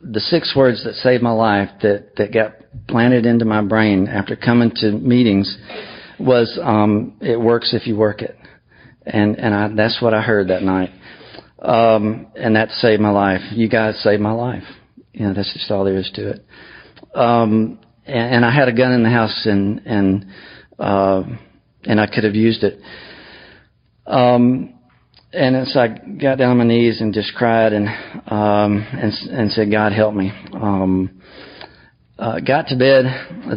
the 0.00 0.20
six 0.20 0.54
words 0.56 0.84
that 0.84 0.94
saved 0.94 1.22
my 1.22 1.32
life 1.32 1.70
that 1.82 2.16
that 2.16 2.32
got 2.32 2.54
planted 2.88 3.26
into 3.26 3.44
my 3.44 3.62
brain 3.62 4.06
after 4.08 4.36
coming 4.36 4.70
to 4.76 4.92
meetings 4.92 5.56
was 6.18 6.58
um, 6.62 7.16
"It 7.20 7.40
works 7.40 7.74
if 7.74 7.86
you 7.86 7.96
work 7.96 8.22
it," 8.22 8.36
and 9.06 9.38
and 9.38 9.54
I, 9.54 9.68
that's 9.74 10.00
what 10.00 10.14
I 10.14 10.22
heard 10.22 10.48
that 10.48 10.62
night, 10.62 10.90
um, 11.60 12.26
and 12.36 12.56
that 12.56 12.70
saved 12.70 13.00
my 13.00 13.10
life. 13.10 13.40
You 13.52 13.68
guys 13.68 14.02
saved 14.02 14.22
my 14.22 14.32
life. 14.32 14.64
You 15.14 15.26
know, 15.28 15.34
that's 15.34 15.52
just 15.52 15.70
all 15.70 15.84
there 15.84 15.96
is 15.96 16.10
to 16.14 16.30
it. 16.30 16.44
Um, 17.14 17.78
and, 18.04 18.34
and 18.34 18.44
I 18.44 18.50
had 18.50 18.68
a 18.68 18.72
gun 18.72 18.92
in 18.92 19.02
the 19.04 19.10
house, 19.10 19.46
and 19.46 19.80
and 19.86 20.26
uh, 20.78 21.22
and 21.84 22.00
I 22.00 22.06
could 22.06 22.24
have 22.24 22.34
used 22.34 22.64
it. 22.64 22.80
Um, 24.06 24.74
and 25.32 25.66
so 25.68 25.80
I 25.80 25.88
got 25.88 26.38
down 26.38 26.50
on 26.50 26.58
my 26.58 26.64
knees 26.64 27.00
and 27.00 27.14
just 27.14 27.34
cried 27.34 27.72
and 27.72 27.88
um, 28.26 28.86
and 28.92 29.12
and 29.30 29.52
said, 29.52 29.70
God 29.70 29.92
help 29.92 30.14
me. 30.14 30.32
Um, 30.52 31.20
uh, 32.18 32.40
got 32.40 32.68
to 32.68 32.76
bed. 32.76 33.04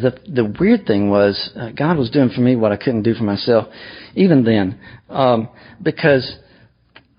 The 0.02 0.18
the 0.28 0.56
weird 0.60 0.86
thing 0.86 1.10
was 1.10 1.52
uh, 1.56 1.72
God 1.72 1.98
was 1.98 2.10
doing 2.10 2.30
for 2.30 2.42
me 2.42 2.56
what 2.56 2.72
I 2.72 2.78
couldn't 2.78 3.04
do 3.04 3.14
for 3.14 3.24
myself, 3.24 3.68
even 4.16 4.44
then, 4.44 4.80
um, 5.10 5.50
because 5.82 6.38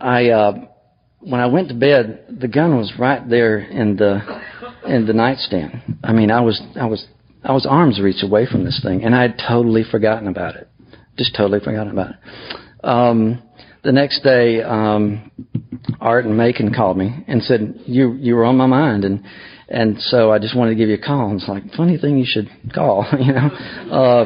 I 0.00 0.30
uh, 0.30 0.52
when 1.20 1.40
I 1.40 1.46
went 1.46 1.68
to 1.68 1.74
bed, 1.74 2.36
the 2.40 2.48
gun 2.48 2.76
was 2.76 2.92
right 2.98 3.28
there 3.28 3.58
in 3.58 3.96
the 3.96 4.20
in 4.86 5.06
the 5.06 5.12
nightstand. 5.12 5.98
I 6.04 6.12
mean, 6.12 6.30
I 6.30 6.40
was 6.40 6.60
I 6.76 6.86
was 6.86 7.06
I 7.42 7.52
was 7.52 7.66
arms 7.66 8.00
reach 8.00 8.22
away 8.22 8.46
from 8.46 8.64
this 8.64 8.80
thing, 8.82 9.04
and 9.04 9.14
I 9.14 9.22
had 9.22 9.40
totally 9.48 9.84
forgotten 9.90 10.28
about 10.28 10.56
it. 10.56 10.68
Just 11.16 11.34
totally 11.36 11.60
forgotten 11.60 11.92
about 11.92 12.10
it. 12.10 12.84
Um, 12.84 13.42
the 13.82 13.92
next 13.92 14.22
day, 14.22 14.62
um, 14.62 15.30
Art 16.00 16.24
and 16.24 16.36
Macon 16.36 16.72
called 16.74 16.96
me 16.96 17.24
and 17.26 17.42
said 17.42 17.80
you 17.86 18.12
you 18.14 18.36
were 18.36 18.44
on 18.44 18.56
my 18.56 18.66
mind, 18.66 19.04
and 19.04 19.24
and 19.68 20.00
so 20.00 20.30
I 20.32 20.38
just 20.38 20.56
wanted 20.56 20.70
to 20.70 20.76
give 20.76 20.88
you 20.88 20.94
a 20.94 20.98
call. 20.98 21.30
And 21.30 21.40
it's 21.40 21.48
like 21.48 21.62
funny 21.76 21.98
thing 21.98 22.18
you 22.18 22.24
should 22.26 22.48
call, 22.74 23.06
you 23.20 23.32
know. 23.32 23.48
Uh, 23.90 24.24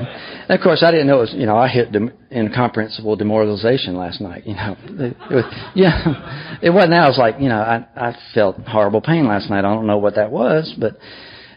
and 0.49 0.58
of 0.58 0.62
course, 0.62 0.82
I 0.82 0.90
didn't 0.90 1.06
know 1.06 1.18
it 1.18 1.20
was 1.20 1.34
you 1.34 1.46
know 1.46 1.56
I 1.56 1.68
hit 1.68 1.92
dem- 1.92 2.12
incomprehensible 2.30 3.16
demoralization 3.16 3.96
last 3.96 4.20
night. 4.20 4.46
You 4.46 4.54
know, 4.54 4.76
it, 4.80 5.16
was, 5.30 5.44
yeah, 5.75 6.58
it 6.62 6.70
wasn't. 6.70 6.92
That. 6.92 7.04
I 7.04 7.08
was 7.08 7.18
like 7.18 7.37
you 7.40 7.49
know 7.49 7.61
I 7.61 7.87
I 7.96 8.16
felt 8.34 8.56
horrible 8.66 9.00
pain 9.00 9.26
last 9.26 9.50
night. 9.50 9.61
I 9.61 9.75
don't 9.75 9.87
know 9.87 9.99
what 9.99 10.14
that 10.14 10.30
was, 10.30 10.75
but 10.78 10.96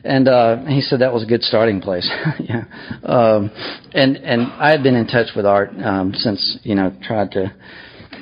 and 0.03 0.27
uh 0.27 0.63
he 0.65 0.81
said 0.81 1.01
that 1.01 1.11
was 1.11 1.23
a 1.23 1.25
good 1.25 1.41
starting 1.41 1.81
place 1.81 2.07
yeah 2.39 2.65
um 3.05 3.49
and 3.91 4.17
and 4.17 4.43
i 4.61 4.69
had 4.69 4.83
been 4.83 4.93
in 4.93 5.07
touch 5.07 5.29
with 5.35 5.47
art 5.47 5.71
um 5.83 6.13
since 6.13 6.59
you 6.61 6.75
know 6.75 6.95
tried 7.01 7.31
to 7.31 7.51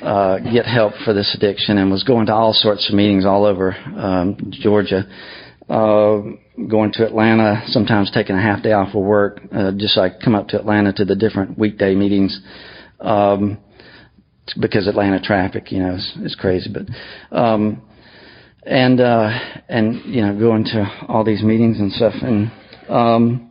uh, 0.02 0.38
get 0.38 0.66
help 0.66 0.92
for 1.04 1.14
this 1.14 1.34
addiction 1.34 1.78
and 1.78 1.90
was 1.90 2.04
going 2.04 2.26
to 2.26 2.32
all 2.32 2.52
sorts 2.52 2.88
of 2.88 2.94
meetings 2.94 3.24
all 3.24 3.44
over 3.44 3.72
um, 3.96 4.36
Georgia. 4.50 5.04
Uh, 5.68 6.22
going 6.68 6.92
to 6.92 7.06
Atlanta, 7.06 7.62
sometimes 7.68 8.10
taking 8.10 8.36
a 8.36 8.42
half 8.42 8.62
day 8.62 8.72
off 8.72 8.94
of 8.94 9.02
work, 9.02 9.40
uh, 9.52 9.72
just 9.76 9.96
I 9.96 10.10
come 10.22 10.34
up 10.34 10.48
to 10.48 10.58
Atlanta 10.58 10.92
to 10.92 11.04
the 11.04 11.16
different 11.16 11.58
weekday 11.58 11.94
meetings. 11.94 12.38
Um, 13.00 13.58
because 14.60 14.86
Atlanta 14.86 15.20
traffic, 15.20 15.72
you 15.72 15.80
know, 15.80 15.94
is, 15.94 16.12
is 16.22 16.34
crazy, 16.34 16.70
but, 16.72 17.36
um, 17.36 17.82
and, 18.66 19.00
uh, 19.00 19.30
and, 19.68 20.04
you 20.04 20.20
know, 20.22 20.38
going 20.38 20.64
to 20.64 20.86
all 21.08 21.24
these 21.24 21.42
meetings 21.42 21.78
and 21.78 21.92
stuff. 21.92 22.14
And, 22.20 22.52
um, 22.88 23.50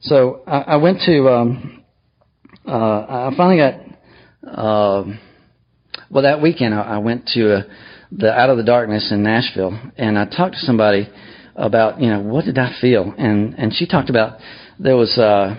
so 0.00 0.42
I, 0.46 0.58
I 0.60 0.76
went 0.76 1.00
to, 1.06 1.28
um, 1.28 1.84
uh, 2.66 2.70
I 2.70 3.30
finally 3.36 3.56
got, 3.56 3.74
uh, 4.48 5.04
well, 6.10 6.22
that 6.22 6.40
weekend 6.40 6.74
I, 6.74 6.82
I 6.82 6.98
went 6.98 7.26
to 7.34 7.56
uh, 7.56 7.62
the 8.16 8.32
Out 8.32 8.50
of 8.50 8.56
the 8.56 8.62
Darkness 8.62 9.10
in 9.10 9.22
Nashville, 9.22 9.78
and 9.96 10.18
I 10.18 10.26
talked 10.26 10.54
to 10.54 10.60
somebody 10.60 11.08
about 11.56 12.00
you 12.00 12.08
know 12.08 12.20
what 12.20 12.44
did 12.44 12.58
I 12.58 12.74
feel, 12.80 13.14
and 13.16 13.54
and 13.54 13.74
she 13.74 13.86
talked 13.86 14.10
about 14.10 14.38
there 14.78 14.96
was 14.96 15.16
uh, 15.18 15.54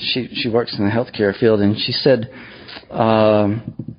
she 0.00 0.28
she 0.34 0.48
works 0.48 0.76
in 0.78 0.84
the 0.84 0.90
healthcare 0.90 1.38
field, 1.38 1.60
and 1.60 1.76
she 1.78 1.92
said 1.92 2.30
um, 2.90 3.96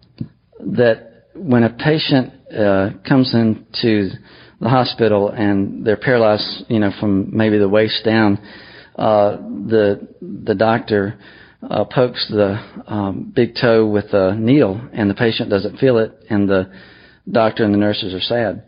that 0.59 1.27
when 1.35 1.63
a 1.63 1.69
patient 1.69 2.33
uh, 2.51 2.89
comes 3.07 3.33
into 3.33 4.09
the 4.61 4.69
hospital 4.69 5.29
and 5.29 5.85
they're 5.85 5.97
paralyzed, 5.97 6.65
you 6.69 6.79
know, 6.79 6.91
from 6.99 7.35
maybe 7.35 7.57
the 7.57 7.67
waist 7.67 8.03
down, 8.05 8.39
uh, 8.97 9.37
the 9.37 10.07
the 10.21 10.55
doctor 10.55 11.19
uh, 11.69 11.83
pokes 11.85 12.27
the 12.29 12.57
um, 12.87 13.31
big 13.35 13.55
toe 13.59 13.85
with 13.87 14.13
a 14.13 14.35
needle 14.35 14.79
and 14.93 15.09
the 15.09 15.15
patient 15.15 15.49
doesn't 15.49 15.77
feel 15.77 15.97
it 15.97 16.13
and 16.29 16.47
the 16.49 16.71
doctor 17.29 17.63
and 17.63 17.73
the 17.73 17.77
nurses 17.77 18.13
are 18.13 18.21
sad. 18.21 18.63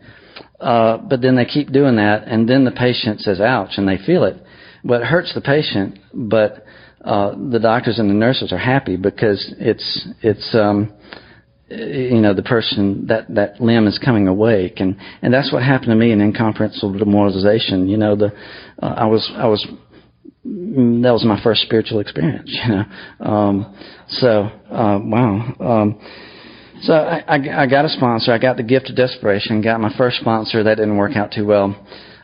Uh, 0.60 0.98
but 0.98 1.20
then 1.22 1.36
they 1.36 1.44
keep 1.44 1.70
doing 1.70 1.96
that, 1.96 2.24
and 2.26 2.48
then 2.48 2.64
the 2.64 2.72
patient 2.72 3.20
says, 3.20 3.40
"Ouch," 3.40 3.76
and 3.76 3.88
they 3.88 3.98
feel 3.98 4.24
it. 4.24 4.36
But 4.84 5.02
it 5.02 5.06
hurts 5.06 5.32
the 5.34 5.40
patient, 5.40 5.98
but 6.12 6.64
uh, 7.04 7.34
the 7.50 7.60
doctors 7.60 7.98
and 7.98 8.10
the 8.10 8.14
nurses 8.14 8.52
are 8.52 8.58
happy 8.58 8.96
because 8.96 9.54
it's 9.58 10.08
it's 10.20 10.54
um, 10.54 10.92
you 11.68 12.20
know 12.20 12.34
the 12.34 12.42
person 12.42 13.06
that 13.06 13.32
that 13.34 13.60
limb 13.60 13.86
is 13.86 13.98
coming 14.04 14.26
awake, 14.26 14.80
and 14.80 14.96
and 15.22 15.32
that's 15.32 15.52
what 15.52 15.62
happened 15.62 15.90
to 15.90 15.94
me 15.94 16.10
in 16.10 16.20
incomprehensible 16.20 16.98
demoralization. 16.98 17.88
You 17.88 17.96
know, 17.96 18.16
the 18.16 18.32
uh, 18.82 18.94
I 18.96 19.06
was 19.06 19.30
I 19.36 19.46
was 19.46 19.64
that 20.44 21.12
was 21.12 21.24
my 21.24 21.40
first 21.42 21.62
spiritual 21.62 22.00
experience. 22.00 22.50
You 22.66 22.74
know, 22.74 22.84
um, 23.20 23.74
so 24.08 24.28
uh, 24.70 24.98
wow. 25.02 25.54
Um, 25.60 26.00
so 26.82 26.92
I, 26.92 27.24
I, 27.26 27.62
I 27.62 27.66
got 27.66 27.84
a 27.84 27.88
sponsor. 27.88 28.32
I 28.32 28.38
got 28.38 28.56
the 28.56 28.62
gift 28.62 28.90
of 28.90 28.96
desperation. 28.96 29.62
Got 29.62 29.80
my 29.80 29.92
first 29.96 30.18
sponsor. 30.20 30.62
That 30.62 30.76
didn't 30.76 30.96
work 30.96 31.16
out 31.16 31.32
too 31.32 31.46
well. 31.46 31.76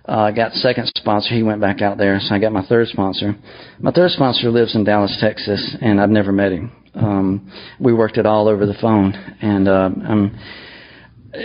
Uh, 0.07 0.13
I 0.13 0.33
got 0.33 0.53
second 0.53 0.91
sponsor. 0.97 1.35
He 1.35 1.43
went 1.43 1.61
back 1.61 1.81
out 1.81 1.97
there. 1.97 2.19
So 2.21 2.35
I 2.35 2.39
got 2.39 2.53
my 2.53 2.65
third 2.67 2.89
sponsor. 2.89 3.35
My 3.81 3.91
third 3.91 4.11
sponsor 4.11 4.51
lives 4.51 4.75
in 4.75 4.85
Dallas, 4.85 5.17
Texas, 5.21 5.77
and 5.81 6.01
I've 6.01 6.11
never 6.11 6.31
met 6.31 6.53
him. 6.53 6.73
Um, 6.95 7.53
we 7.81 7.93
worked 7.95 8.19
it 8.19 8.27
all 8.27 8.47
over 8.47 8.67
the 8.67 8.77
phone, 8.81 9.15
and 9.41 9.67
uh, 9.67 9.91
um, 10.07 10.39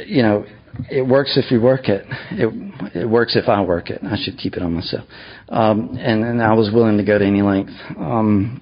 you 0.05 0.21
know, 0.21 0.45
it 0.91 1.01
works 1.01 1.37
if 1.37 1.51
you 1.51 1.59
work 1.59 1.89
it. 1.89 2.05
It 2.31 3.01
it 3.01 3.09
works 3.09 3.35
if 3.35 3.49
I 3.49 3.61
work 3.61 3.89
it. 3.89 4.01
I 4.03 4.17
should 4.21 4.37
keep 4.37 4.55
it 4.55 4.61
on 4.61 4.73
myself. 4.73 5.05
Um, 5.47 5.97
and 5.97 6.23
and 6.23 6.41
I 6.41 6.53
was 6.53 6.69
willing 6.71 6.97
to 6.97 7.03
go 7.03 7.17
to 7.17 7.25
any 7.25 7.41
length. 7.41 7.73
Um, 7.97 8.61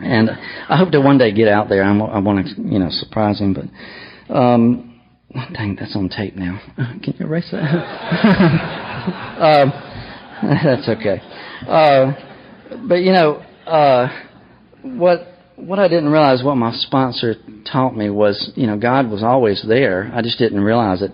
and 0.00 0.30
I 0.30 0.76
hope 0.76 0.90
to 0.92 1.00
one 1.00 1.18
day 1.18 1.32
get 1.32 1.48
out 1.48 1.68
there. 1.68 1.82
I'm, 1.82 2.02
I 2.02 2.18
want 2.18 2.46
to, 2.46 2.62
you 2.62 2.78
know, 2.78 2.88
surprise 2.90 3.40
him. 3.40 3.54
But, 3.54 4.34
um, 4.34 5.00
dang, 5.52 5.76
that's 5.78 5.96
on 5.96 6.08
tape 6.08 6.36
now. 6.36 6.60
Can 6.76 7.14
you 7.18 7.26
erase 7.26 7.48
that? 7.52 7.62
um, 9.40 9.72
that's 10.42 10.88
okay. 10.88 11.20
Uh, 11.66 12.12
but 12.88 12.96
you 12.96 13.12
know, 13.12 13.36
uh, 13.66 14.08
what 14.82 15.28
what 15.56 15.78
I 15.78 15.88
didn't 15.88 16.10
realize, 16.10 16.42
what 16.42 16.56
my 16.56 16.72
sponsor 16.72 17.34
taught 17.70 17.96
me 17.96 18.10
was, 18.10 18.52
you 18.54 18.66
know, 18.66 18.76
God 18.76 19.10
was 19.10 19.22
always 19.22 19.64
there. 19.66 20.10
I 20.14 20.20
just 20.20 20.38
didn't 20.38 20.60
realize 20.60 21.00
it. 21.00 21.12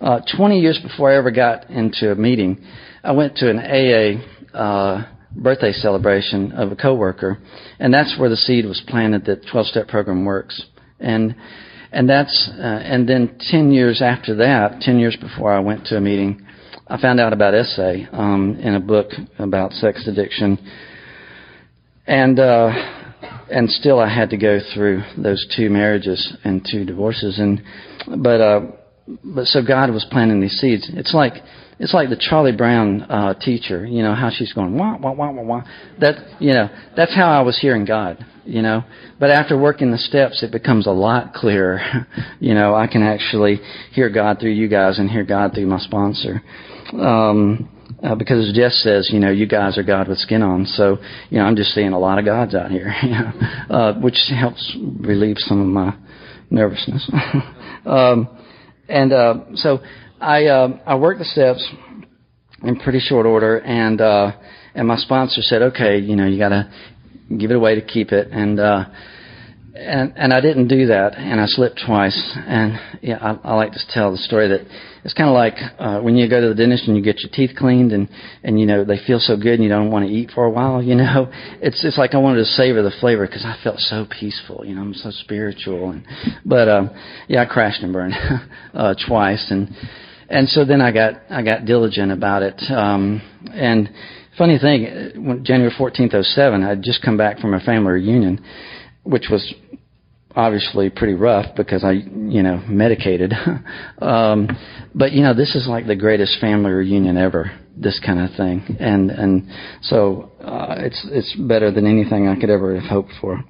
Uh, 0.00 0.20
20 0.36 0.58
years 0.58 0.80
before 0.82 1.12
I 1.12 1.16
ever 1.16 1.30
got 1.30 1.68
into 1.70 2.10
a 2.10 2.14
meeting, 2.14 2.64
I 3.04 3.12
went 3.12 3.36
to 3.36 3.50
an 3.50 3.58
AA 3.58 4.56
uh, 4.56 5.06
birthday 5.36 5.72
celebration 5.72 6.52
of 6.52 6.72
a 6.72 6.76
coworker, 6.76 7.38
and 7.78 7.92
that's 7.92 8.16
where 8.18 8.28
the 8.28 8.36
seed 8.36 8.64
was 8.64 8.82
planted 8.88 9.24
that 9.26 9.44
12-step 9.44 9.88
program 9.88 10.24
works. 10.24 10.62
And 11.00 11.34
and 11.92 12.08
that's 12.08 12.50
uh, 12.58 12.62
and 12.62 13.06
then 13.06 13.36
10 13.50 13.70
years 13.70 14.00
after 14.00 14.34
that, 14.36 14.80
10 14.80 14.98
years 14.98 15.16
before 15.20 15.52
I 15.52 15.60
went 15.60 15.84
to 15.86 15.96
a 15.96 16.00
meeting, 16.00 16.46
I 16.88 17.00
found 17.00 17.20
out 17.20 17.32
about 17.32 17.54
SA 17.66 17.92
um, 18.12 18.58
in 18.60 18.74
a 18.74 18.80
book 18.80 19.10
about 19.38 19.72
sex 19.72 20.06
addiction, 20.08 20.58
and 22.06 22.38
uh, 22.38 22.70
and 23.50 23.68
still 23.70 23.98
I 23.98 24.12
had 24.12 24.30
to 24.30 24.36
go 24.36 24.58
through 24.74 25.02
those 25.18 25.46
two 25.54 25.68
marriages 25.70 26.36
and 26.44 26.66
two 26.70 26.84
divorces, 26.84 27.38
and 27.38 27.62
but 28.22 28.40
uh, 28.40 28.60
but 29.06 29.46
so 29.46 29.62
God 29.62 29.90
was 29.90 30.06
planting 30.10 30.40
these 30.40 30.58
seeds. 30.60 30.88
It's 30.92 31.14
like 31.14 31.34
it's 31.78 31.92
like 31.92 32.10
the 32.10 32.16
Charlie 32.16 32.54
Brown 32.56 33.02
uh, 33.02 33.34
teacher, 33.34 33.84
you 33.84 34.02
know, 34.02 34.14
how 34.14 34.30
she's 34.30 34.52
going 34.52 34.76
wah 34.76 34.96
wah 34.98 35.12
wah 35.12 35.30
wah 35.30 35.42
wah. 35.42 35.62
That 36.00 36.40
you 36.40 36.54
know, 36.54 36.68
that's 36.96 37.14
how 37.14 37.30
I 37.30 37.42
was 37.42 37.58
hearing 37.58 37.84
God, 37.84 38.24
you 38.44 38.62
know. 38.62 38.84
But 39.18 39.30
after 39.30 39.58
working 39.58 39.90
the 39.90 39.98
steps, 39.98 40.42
it 40.42 40.52
becomes 40.52 40.86
a 40.86 40.92
lot 40.92 41.34
clearer. 41.34 42.06
you 42.40 42.54
know, 42.54 42.74
I 42.74 42.86
can 42.86 43.02
actually 43.02 43.60
hear 43.92 44.08
God 44.10 44.38
through 44.38 44.52
you 44.52 44.68
guys 44.68 44.98
and 44.98 45.10
hear 45.10 45.24
God 45.24 45.54
through 45.54 45.66
my 45.66 45.78
sponsor. 45.80 46.42
Um, 46.92 47.68
uh, 48.02 48.14
because 48.16 48.52
Jess 48.52 48.82
says, 48.82 49.08
you 49.12 49.20
know, 49.20 49.30
you 49.30 49.46
guys 49.46 49.78
are 49.78 49.82
God 49.82 50.08
with 50.08 50.18
skin 50.18 50.42
on. 50.42 50.66
So, 50.66 50.98
you 51.30 51.38
know, 51.38 51.44
I'm 51.44 51.54
just 51.54 51.72
seeing 51.72 51.92
a 51.92 51.98
lot 51.98 52.18
of 52.18 52.24
gods 52.24 52.54
out 52.54 52.70
here, 52.70 52.92
you 53.02 53.10
know, 53.10 53.32
uh, 53.70 54.00
which 54.00 54.16
helps 54.28 54.76
relieve 54.98 55.36
some 55.38 55.60
of 55.60 55.66
my 55.66 55.96
nervousness. 56.50 57.08
um, 57.86 58.28
and 58.92 59.12
uh, 59.12 59.34
so 59.54 59.80
I 60.20 60.46
uh, 60.46 60.68
I 60.86 60.94
worked 60.96 61.18
the 61.18 61.24
steps 61.24 61.66
in 62.62 62.76
pretty 62.76 63.00
short 63.00 63.26
order, 63.26 63.58
and 63.58 64.00
uh, 64.00 64.32
and 64.74 64.86
my 64.86 64.96
sponsor 64.96 65.40
said, 65.40 65.62
okay, 65.62 65.98
you 65.98 66.14
know, 66.14 66.26
you 66.26 66.38
got 66.38 66.50
to 66.50 66.70
give 67.36 67.50
it 67.50 67.56
away 67.56 67.74
to 67.74 67.80
keep 67.80 68.12
it, 68.12 68.28
and 68.30 68.60
uh, 68.60 68.84
and 69.74 70.12
and 70.16 70.32
I 70.32 70.40
didn't 70.40 70.68
do 70.68 70.86
that, 70.88 71.14
and 71.16 71.40
I 71.40 71.46
slipped 71.46 71.80
twice, 71.84 72.36
and 72.36 72.78
yeah, 73.00 73.18
I, 73.20 73.48
I 73.48 73.54
like 73.54 73.72
to 73.72 73.80
tell 73.88 74.12
the 74.12 74.18
story 74.18 74.48
that 74.48 74.60
it's 75.04 75.14
kind 75.14 75.28
of 75.28 75.34
like 75.34 75.54
uh, 75.78 76.00
when 76.00 76.16
you 76.16 76.28
go 76.28 76.40
to 76.40 76.48
the 76.48 76.54
dentist 76.54 76.86
and 76.86 76.96
you 76.96 77.02
get 77.02 77.20
your 77.20 77.30
teeth 77.32 77.56
cleaned, 77.56 77.92
and 77.92 78.08
and 78.44 78.60
you 78.60 78.66
know 78.66 78.84
they 78.84 78.98
feel 79.04 79.18
so 79.18 79.36
good, 79.36 79.54
and 79.54 79.64
you 79.64 79.68
don't 79.68 79.90
want 79.90 80.06
to 80.06 80.12
eat 80.12 80.30
for 80.34 80.44
a 80.44 80.50
while, 80.50 80.82
you 80.82 80.94
know, 80.94 81.30
it's 81.60 81.84
it's 81.84 81.98
like 81.98 82.14
I 82.14 82.18
wanted 82.18 82.38
to 82.38 82.44
savor 82.44 82.82
the 82.82 82.92
flavor 83.00 83.26
because 83.26 83.44
I 83.44 83.56
felt 83.62 83.78
so 83.78 84.06
peaceful, 84.08 84.64
you 84.64 84.74
know, 84.74 84.82
I'm 84.82 84.94
so 84.94 85.10
spiritual, 85.10 85.90
and 85.90 86.06
but 86.44 86.68
um, 86.68 86.90
yeah, 87.28 87.42
I 87.42 87.46
crashed 87.46 87.82
and 87.82 87.92
burned 87.92 88.14
uh, 88.74 88.94
twice, 89.06 89.44
and 89.50 89.74
and 90.28 90.48
so 90.48 90.64
then 90.64 90.80
I 90.80 90.92
got 90.92 91.14
I 91.30 91.42
got 91.42 91.64
diligent 91.64 92.12
about 92.12 92.42
it. 92.42 92.62
Um, 92.70 93.20
and 93.52 93.90
funny 94.38 94.58
thing, 94.58 95.24
when 95.26 95.44
January 95.44 95.74
14th, 95.78 96.24
07, 96.34 96.62
I'd 96.62 96.82
just 96.82 97.02
come 97.02 97.16
back 97.16 97.38
from 97.38 97.54
a 97.54 97.60
family 97.60 97.92
reunion, 97.92 98.42
which 99.02 99.26
was 99.30 99.52
obviously 100.36 100.90
pretty 100.90 101.14
rough 101.14 101.54
because 101.56 101.84
I, 101.84 101.92
you 101.92 102.42
know, 102.42 102.62
medicated. 102.68 103.32
um, 104.00 104.48
but 104.94 105.12
you 105.12 105.22
know, 105.22 105.34
this 105.34 105.54
is 105.54 105.66
like 105.68 105.86
the 105.86 105.96
greatest 105.96 106.40
family 106.40 106.70
reunion 106.70 107.16
ever. 107.16 107.58
This 107.74 107.98
kind 108.04 108.20
of 108.20 108.36
thing, 108.36 108.76
and 108.80 109.10
and 109.10 109.48
so 109.80 110.32
uh, 110.44 110.74
it's 110.78 111.06
it's 111.10 111.34
better 111.36 111.70
than 111.70 111.86
anything 111.86 112.28
I 112.28 112.38
could 112.38 112.50
ever 112.50 112.78
have 112.78 112.88
hoped 112.88 113.12
for. 113.18 113.42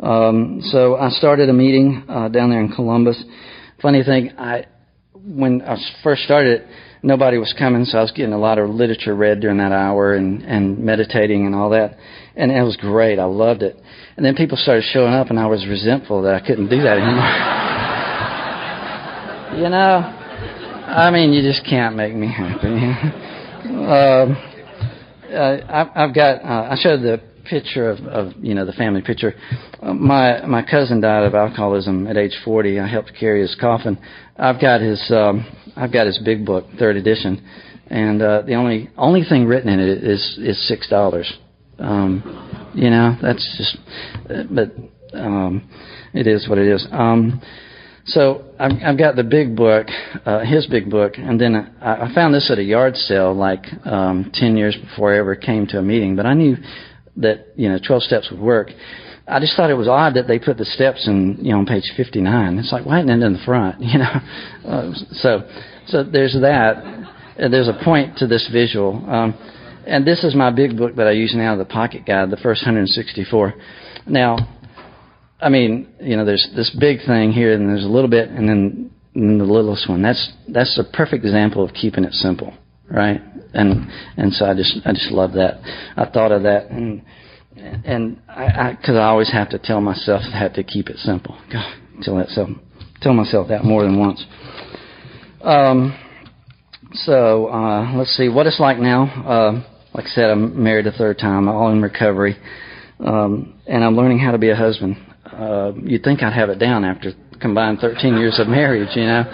Um, 0.00 0.62
so 0.64 0.96
I 0.96 1.10
started 1.10 1.50
a 1.50 1.52
meeting 1.52 2.02
uh, 2.08 2.28
down 2.28 2.48
there 2.48 2.60
in 2.60 2.72
Columbus. 2.72 3.22
Funny 3.82 4.02
thing, 4.02 4.30
I 4.38 4.64
when 5.24 5.62
I 5.62 5.76
first 6.02 6.22
started, 6.24 6.66
nobody 7.02 7.38
was 7.38 7.54
coming, 7.58 7.84
so 7.84 7.98
I 7.98 8.02
was 8.02 8.12
getting 8.12 8.32
a 8.32 8.38
lot 8.38 8.58
of 8.58 8.70
literature 8.70 9.14
read 9.14 9.40
during 9.40 9.58
that 9.58 9.72
hour 9.72 10.14
and 10.14 10.42
and 10.42 10.78
meditating 10.78 11.46
and 11.46 11.54
all 11.54 11.70
that, 11.70 11.96
and 12.36 12.50
it 12.50 12.62
was 12.62 12.76
great. 12.76 13.18
I 13.18 13.24
loved 13.24 13.62
it. 13.62 13.76
And 14.16 14.24
then 14.24 14.34
people 14.34 14.56
started 14.56 14.84
showing 14.92 15.12
up, 15.12 15.30
and 15.30 15.38
I 15.38 15.46
was 15.46 15.66
resentful 15.66 16.22
that 16.22 16.34
I 16.34 16.40
couldn't 16.40 16.68
do 16.68 16.82
that 16.82 16.98
anymore. 16.98 17.24
you 19.62 19.68
know, 19.68 19.98
I 20.88 21.10
mean, 21.10 21.32
you 21.32 21.42
just 21.42 21.64
can't 21.64 21.96
make 21.96 22.14
me 22.14 22.28
happy. 22.28 22.66
um, 23.64 24.36
uh, 25.32 25.56
I, 25.68 26.04
I've 26.04 26.14
got. 26.14 26.42
Uh, 26.42 26.68
I 26.70 26.76
showed 26.80 27.02
the 27.02 27.29
picture 27.50 27.90
of, 27.90 27.98
of 28.06 28.32
you 28.40 28.54
know 28.54 28.64
the 28.64 28.72
family 28.72 29.02
picture. 29.02 29.34
Uh, 29.82 29.92
my 29.92 30.46
my 30.46 30.62
cousin 30.62 31.00
died 31.00 31.24
of 31.24 31.34
alcoholism 31.34 32.06
at 32.06 32.16
age 32.16 32.36
40. 32.44 32.78
I 32.78 32.86
helped 32.86 33.12
carry 33.18 33.42
his 33.42 33.56
coffin. 33.60 33.98
I've 34.36 34.60
got 34.60 34.80
his 34.80 35.04
um, 35.10 35.44
I've 35.76 35.92
got 35.92 36.06
his 36.06 36.18
big 36.24 36.46
book, 36.46 36.64
third 36.78 36.96
edition, 36.96 37.44
and 37.88 38.22
uh, 38.22 38.42
the 38.42 38.54
only 38.54 38.88
only 38.96 39.24
thing 39.28 39.46
written 39.46 39.68
in 39.68 39.80
it 39.80 40.04
is 40.04 40.38
is 40.40 40.68
six 40.68 40.88
dollars. 40.88 41.30
Um, 41.78 42.70
you 42.74 42.90
know 42.90 43.16
that's 43.20 43.44
just, 43.58 43.76
uh, 44.30 44.44
but 44.50 45.18
um, 45.18 45.68
it 46.14 46.26
is 46.26 46.48
what 46.48 46.58
it 46.58 46.68
is. 46.68 46.86
Um, 46.92 47.42
so 48.06 48.44
I've, 48.58 48.72
I've 48.84 48.98
got 48.98 49.14
the 49.16 49.22
big 49.22 49.54
book, 49.54 49.86
uh, 50.24 50.40
his 50.40 50.66
big 50.66 50.90
book, 50.90 51.14
and 51.16 51.40
then 51.40 51.74
I, 51.80 52.06
I 52.06 52.14
found 52.14 52.34
this 52.34 52.50
at 52.50 52.58
a 52.58 52.62
yard 52.62 52.96
sale 52.96 53.34
like 53.34 53.64
um, 53.84 54.30
ten 54.34 54.56
years 54.56 54.76
before 54.76 55.14
I 55.14 55.18
ever 55.18 55.36
came 55.36 55.66
to 55.68 55.78
a 55.78 55.82
meeting. 55.82 56.16
But 56.16 56.26
I 56.26 56.34
knew 56.34 56.56
that 57.16 57.48
you 57.56 57.68
know 57.68 57.78
12 57.84 58.02
steps 58.02 58.30
would 58.30 58.40
work. 58.40 58.70
I 59.28 59.38
just 59.38 59.56
thought 59.56 59.70
it 59.70 59.74
was 59.74 59.88
odd 59.88 60.14
that 60.14 60.26
they 60.26 60.38
put 60.38 60.56
the 60.56 60.64
steps 60.64 61.06
in 61.06 61.38
you 61.40 61.52
know 61.52 61.58
on 61.58 61.66
page 61.66 61.90
59. 61.96 62.58
It's 62.58 62.72
like 62.72 62.84
why 62.84 63.00
isn't 63.00 63.10
it 63.10 63.24
in 63.24 63.32
the 63.32 63.44
front? 63.44 63.80
You 63.80 63.98
know, 63.98 64.20
uh, 64.66 64.92
so 65.12 65.48
so 65.86 66.04
there's 66.04 66.36
that. 66.40 66.84
And 67.36 67.52
there's 67.52 67.68
a 67.68 67.78
point 67.84 68.18
to 68.18 68.26
this 68.26 68.46
visual. 68.52 69.02
Um, 69.08 69.34
and 69.86 70.06
this 70.06 70.24
is 70.24 70.34
my 70.34 70.50
big 70.50 70.76
book 70.76 70.96
that 70.96 71.06
I 71.06 71.12
use 71.12 71.32
now, 71.34 71.56
the 71.56 71.64
Pocket 71.64 72.04
Guide, 72.04 72.30
the 72.30 72.36
first 72.36 72.62
164. 72.62 73.54
Now, 74.06 74.36
I 75.40 75.48
mean, 75.48 75.88
you 76.00 76.16
know, 76.16 76.24
there's 76.24 76.46
this 76.54 76.70
big 76.78 76.98
thing 77.06 77.32
here, 77.32 77.54
and 77.54 77.68
there's 77.68 77.84
a 77.84 77.88
little 77.88 78.10
bit, 78.10 78.28
and 78.28 78.48
then, 78.48 78.90
and 79.14 79.30
then 79.30 79.38
the 79.38 79.44
littlest 79.44 79.88
one. 79.88 80.02
That's 80.02 80.32
that's 80.48 80.78
a 80.78 80.84
perfect 80.96 81.24
example 81.24 81.64
of 81.64 81.72
keeping 81.72 82.04
it 82.04 82.12
simple, 82.12 82.52
right? 82.90 83.20
and 83.52 83.90
and 84.16 84.32
so 84.32 84.46
I 84.46 84.54
just 84.54 84.78
I 84.84 84.92
just 84.92 85.10
love 85.10 85.32
that. 85.32 85.60
I 85.96 86.06
thought 86.06 86.32
of 86.32 86.42
that 86.44 86.70
and 86.70 87.02
and 87.56 88.20
I 88.28 88.76
because 88.78 88.96
I, 88.96 89.00
I 89.00 89.06
always 89.06 89.30
have 89.32 89.50
to 89.50 89.58
tell 89.58 89.80
myself 89.80 90.22
that 90.32 90.54
to 90.54 90.64
keep 90.64 90.88
it 90.88 90.98
simple. 90.98 91.38
God, 91.52 91.74
tell 92.02 92.16
that 92.16 92.28
so 92.28 92.48
tell 93.00 93.14
myself 93.14 93.48
that 93.48 93.64
more 93.64 93.82
than 93.82 93.98
once. 93.98 94.24
Um, 95.42 95.98
so 96.92 97.48
uh, 97.48 97.92
let's 97.96 98.16
see 98.16 98.28
what 98.28 98.46
it's 98.46 98.60
like 98.60 98.78
now. 98.78 99.04
Uh, 99.04 99.66
like 99.94 100.06
I 100.06 100.10
said, 100.10 100.30
I'm 100.30 100.62
married 100.62 100.86
a 100.86 100.92
third 100.92 101.18
time, 101.18 101.48
all 101.48 101.72
in 101.72 101.82
recovery, 101.82 102.36
um, 103.00 103.60
and 103.66 103.84
I'm 103.84 103.96
learning 103.96 104.20
how 104.20 104.30
to 104.32 104.38
be 104.38 104.50
a 104.50 104.56
husband. 104.56 104.96
Uh, 105.24 105.72
you'd 105.82 106.04
think 106.04 106.22
I'd 106.22 106.32
have 106.32 106.50
it 106.50 106.58
down 106.58 106.84
after 106.84 107.12
combined 107.40 107.78
13 107.80 108.16
years 108.16 108.38
of 108.38 108.48
marriage, 108.48 108.94
you 108.94 109.04
know. 109.04 109.24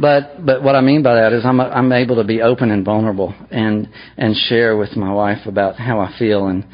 But 0.00 0.44
but 0.44 0.62
what 0.62 0.74
I 0.74 0.80
mean 0.80 1.02
by 1.02 1.14
that 1.14 1.32
is 1.32 1.44
I'm 1.44 1.60
I'm 1.60 1.92
able 1.92 2.16
to 2.16 2.24
be 2.24 2.42
open 2.42 2.70
and 2.70 2.84
vulnerable 2.84 3.34
and 3.50 3.88
and 4.16 4.36
share 4.36 4.76
with 4.76 4.96
my 4.96 5.12
wife 5.12 5.46
about 5.46 5.76
how 5.76 6.00
I 6.00 6.16
feel 6.18 6.46
and 6.46 6.64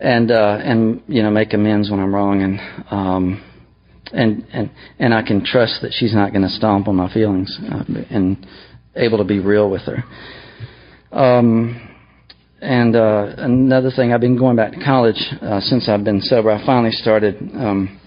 and 0.00 0.30
uh, 0.30 0.58
and 0.62 1.02
you 1.06 1.22
know 1.22 1.30
make 1.30 1.52
amends 1.54 1.90
when 1.90 2.00
I'm 2.00 2.14
wrong 2.14 2.42
and 2.42 2.60
um, 2.90 3.42
and 4.12 4.46
and 4.52 4.70
and 4.98 5.14
I 5.14 5.22
can 5.22 5.44
trust 5.44 5.80
that 5.82 5.92
she's 5.92 6.14
not 6.14 6.30
going 6.32 6.42
to 6.42 6.50
stomp 6.50 6.88
on 6.88 6.96
my 6.96 7.12
feelings 7.12 7.56
uh, 7.70 7.84
and 8.10 8.46
able 8.96 9.18
to 9.18 9.24
be 9.24 9.38
real 9.38 9.70
with 9.70 9.82
her. 9.82 10.04
Um, 11.12 11.90
and 12.60 12.96
uh, 12.96 13.34
another 13.36 13.90
thing, 13.94 14.12
I've 14.12 14.22
been 14.22 14.38
going 14.38 14.56
back 14.56 14.72
to 14.72 14.82
college 14.82 15.20
uh, 15.42 15.60
since 15.60 15.88
I've 15.88 16.02
been 16.02 16.20
sober. 16.22 16.50
I 16.50 16.64
finally 16.64 16.92
started 16.92 17.36
um, 17.54 18.00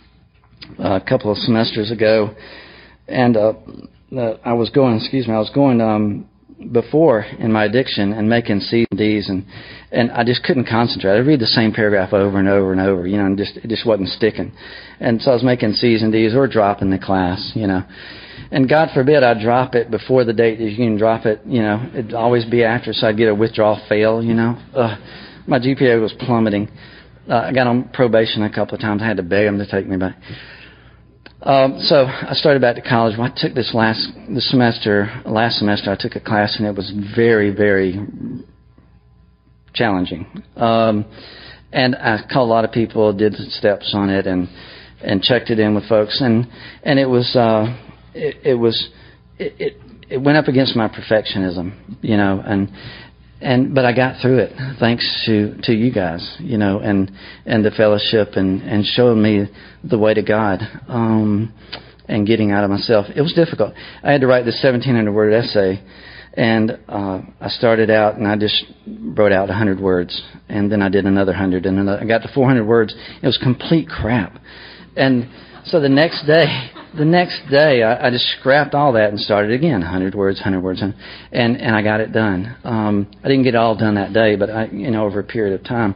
a 0.80 1.02
couple 1.02 1.32
of 1.32 1.38
semesters 1.38 1.92
ago, 1.92 2.36
and 3.08 3.38
uh, 3.38 3.54
I 4.44 4.54
was 4.54 4.70
going. 4.70 4.98
Excuse 4.98 5.28
me, 5.28 5.34
I 5.34 5.40
was 5.40 5.52
going 5.54 5.82
um, 5.82 6.30
before 6.72 7.22
in 7.22 7.52
my 7.52 7.66
addiction 7.66 8.14
and 8.14 8.30
making 8.30 8.60
C's 8.62 8.88
and 8.92 8.98
D's, 8.98 9.30
and 9.30 9.46
and 9.92 10.12
I 10.12 10.24
just 10.24 10.44
couldn't 10.44 10.68
concentrate. 10.68 11.14
I 11.14 11.20
read 11.20 11.40
the 11.40 11.48
same 11.48 11.72
paragraph 11.72 12.14
over 12.14 12.40
and 12.40 12.48
over 12.48 12.72
and 12.72 12.82
over, 12.82 13.08
you 13.08 13.18
know, 13.18 13.26
and 13.26 13.38
just 13.38 13.58
it 13.58 13.68
just 13.68 13.86
wasn't 13.86 14.10
sticking. 14.10 14.52
And 15.00 15.22
so 15.22 15.32
I 15.32 15.34
was 15.34 15.44
making 15.44 15.74
C's 15.74 16.02
and 16.02 16.12
D's 16.12 16.36
or 16.36 16.48
dropping 16.48 16.90
the 16.90 17.00
class, 17.00 17.52
you 17.56 17.68
know. 17.68 17.84
And 18.52 18.70
God 18.70 18.90
forbid 18.94 19.24
I 19.24 19.42
drop 19.42 19.76
it 19.76 19.92
before 19.92 20.24
the 20.24 20.34
date 20.34 20.58
that 20.60 20.70
you 20.70 20.78
can 20.78 20.98
drop 20.98 21.26
it, 21.26 21.42
you 21.46 21.62
know, 21.62 21.90
it'd 21.94 22.14
always 22.14 22.46
be 22.46 22.64
after, 22.64 22.94
so 22.94 23.08
I'd 23.08 23.18
get 23.18 23.28
a 23.28 23.36
withdrawal 23.36 23.82
fail, 23.90 24.24
you 24.24 24.34
know. 24.34 24.58
Ugh, 24.74 24.98
my 25.48 25.60
GPA 25.60 26.02
was 26.02 26.14
plummeting. 26.20 26.70
Uh, 27.30 27.36
I 27.36 27.54
got 27.54 27.68
on 27.68 27.90
probation 27.90 28.44
a 28.44 28.54
couple 28.54 28.76
of 28.76 28.82
times. 28.82 29.02
I 29.02 29.08
had 29.08 29.18
to 29.18 29.24
beg 29.24 29.46
them 29.46 29.58
to 29.58 29.70
take 29.70 29.88
me 29.88 29.98
back. 29.98 30.16
Um, 31.42 31.80
so 31.82 32.06
I 32.06 32.34
started 32.34 32.62
back 32.62 32.76
to 32.76 32.82
college. 32.82 33.16
Well, 33.18 33.32
I 33.32 33.34
took 33.36 33.54
this 33.54 33.72
last 33.74 34.08
this 34.30 34.50
semester, 34.50 35.22
last 35.26 35.60
semester, 35.60 35.92
I 35.92 35.96
took 35.96 36.16
a 36.16 36.20
class 36.20 36.56
and 36.58 36.68
it 36.68 36.76
was 36.76 36.92
very, 37.16 37.52
very 37.52 38.00
challenging. 39.74 40.26
Um, 40.56 41.06
and 41.72 41.96
I 41.96 42.20
called 42.32 42.50
a 42.50 42.52
lot 42.52 42.66
of 42.66 42.72
people, 42.72 43.14
did 43.14 43.36
steps 43.36 43.92
on 43.94 44.10
it, 44.10 44.26
and 44.26 44.48
and 45.02 45.22
checked 45.22 45.50
it 45.50 45.60
in 45.60 45.76
with 45.76 45.88
folks, 45.88 46.22
and 46.22 46.48
and 46.84 46.98
it 46.98 47.06
was 47.06 47.36
uh, 47.36 47.78
it, 48.14 48.38
it 48.44 48.56
was 48.56 48.90
it, 49.38 49.54
it 49.60 49.82
it 50.10 50.18
went 50.18 50.38
up 50.38 50.48
against 50.48 50.76
my 50.76 50.88
perfectionism, 50.88 51.98
you 52.02 52.18
know, 52.18 52.42
and 52.44 52.72
and 53.42 53.74
but 53.74 53.86
I 53.86 53.94
got 53.94 54.22
through 54.22 54.40
it 54.40 54.54
thanks 54.80 55.24
to 55.26 55.56
to 55.64 55.74
you 55.74 55.92
guys, 55.92 56.38
you 56.40 56.58
know, 56.58 56.80
and 56.80 57.12
and 57.46 57.64
the 57.64 57.72
fellowship 57.72 58.30
and 58.34 58.62
and 58.62 58.86
showing 58.86 59.22
me 59.22 59.46
the 59.84 59.98
way 59.98 60.14
to 60.14 60.24
God. 60.24 60.62
Um, 60.88 61.54
and 62.08 62.26
getting 62.26 62.52
out 62.52 62.64
of 62.64 62.70
myself. 62.70 63.06
It 63.16 63.22
was 63.22 63.34
difficult. 63.34 63.74
I 64.04 64.12
had 64.12 64.22
to 64.22 64.28
write 64.28 64.46
this 64.46 64.60
1700 64.64 65.12
word 65.12 65.34
essay, 65.34 65.84
and 66.34 66.80
uh, 66.88 67.22
I 67.42 67.50
started 67.50 67.90
out 67.90 68.16
and 68.16 68.28
I 68.28 68.38
just 68.38 68.64
wrote 68.88 69.32
out 69.32 69.50
100 69.50 69.80
words, 69.80 70.22
and 70.48 70.72
then 70.72 70.82
I 70.82 70.90
did 70.90 71.06
another 71.06 71.34
100, 71.34 71.66
and 71.66 71.78
then 71.78 71.90
I 71.90 72.06
got 72.06 72.20
to 72.20 72.32
400 72.34 72.66
words. 72.66 72.96
It 73.22 73.26
was 73.26 73.38
complete 73.38 73.90
crap, 73.90 74.40
and 74.96 75.30
so 75.68 75.80
the 75.80 75.90
next 75.90 76.26
day, 76.26 76.72
the 76.98 77.06
next 77.06 77.42
day, 77.50 77.84
I, 77.84 78.08
I 78.08 78.10
just 78.10 78.26
scrapped 78.40 78.74
all 78.74 78.94
that 78.94 79.10
and 79.10 79.20
started 79.20 79.52
again. 79.52 79.82
100 79.82 80.16
words, 80.16 80.38
100 80.38 80.62
words, 80.62 80.82
and 80.82 80.94
and 81.32 81.76
I 81.76 81.82
got 81.82 82.02
it 82.02 82.12
done. 82.12 82.56
Um, 82.64 83.08
I 83.24 83.28
didn't 83.28 83.44
get 83.44 83.56
it 83.56 83.58
all 83.58 83.76
done 83.76 83.96
that 83.96 84.14
day, 84.14 84.36
but 84.36 84.50
I, 84.50 84.66
you 84.66 84.92
know, 84.92 85.06
over 85.06 85.20
a 85.20 85.24
period 85.24 85.60
of 85.60 85.66
time. 85.66 85.96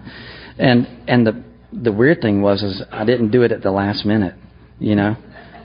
And 0.57 0.87
and 1.07 1.25
the 1.25 1.43
the 1.73 1.91
weird 1.91 2.21
thing 2.21 2.41
was 2.41 2.61
is 2.61 2.81
I 2.91 3.05
didn't 3.05 3.31
do 3.31 3.43
it 3.43 3.51
at 3.51 3.61
the 3.61 3.71
last 3.71 4.05
minute. 4.05 4.35
You 4.79 4.95
know, 4.95 5.15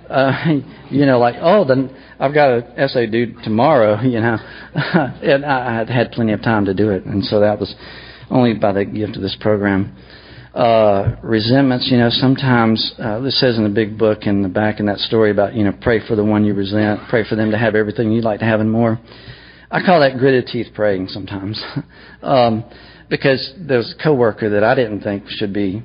uh, 0.08 0.32
you 0.90 1.06
know, 1.06 1.18
like 1.18 1.36
oh, 1.40 1.64
then 1.64 1.94
I've 2.18 2.34
got 2.34 2.50
an 2.50 2.62
essay 2.76 3.06
due 3.06 3.34
tomorrow. 3.42 4.00
You 4.02 4.20
know, 4.20 4.38
and 4.74 5.44
I, 5.44 5.84
I 5.86 5.92
had 5.92 6.12
plenty 6.12 6.32
of 6.32 6.42
time 6.42 6.64
to 6.66 6.74
do 6.74 6.90
it, 6.90 7.04
and 7.04 7.24
so 7.24 7.40
that 7.40 7.58
was 7.58 7.74
only 8.30 8.54
by 8.54 8.72
the 8.72 8.84
gift 8.84 9.16
of 9.16 9.22
this 9.22 9.36
program 9.40 9.96
uh, 10.56 11.16
resentments. 11.22 11.88
You 11.90 11.98
know, 11.98 12.08
sometimes 12.10 12.94
uh, 12.98 13.20
this 13.20 13.38
says 13.38 13.58
in 13.58 13.64
the 13.64 13.70
big 13.70 13.98
book 13.98 14.20
in 14.22 14.42
the 14.42 14.48
back 14.48 14.80
in 14.80 14.86
that 14.86 14.98
story 14.98 15.30
about 15.30 15.54
you 15.54 15.64
know 15.64 15.72
pray 15.82 16.00
for 16.06 16.16
the 16.16 16.24
one 16.24 16.44
you 16.44 16.54
resent, 16.54 17.00
pray 17.10 17.28
for 17.28 17.36
them 17.36 17.50
to 17.50 17.58
have 17.58 17.74
everything 17.74 18.10
you'd 18.10 18.24
like 18.24 18.40
to 18.40 18.46
have 18.46 18.60
and 18.60 18.72
more. 18.72 18.98
I 19.70 19.84
call 19.84 20.00
that 20.00 20.16
gritted 20.18 20.46
teeth 20.46 20.68
praying 20.74 21.08
sometimes, 21.08 21.62
um, 22.22 22.64
because 23.10 23.52
there's 23.58 23.94
a 23.98 24.02
coworker 24.02 24.48
that 24.50 24.64
I 24.64 24.74
didn't 24.74 25.02
think 25.02 25.24
should 25.28 25.52
be 25.52 25.82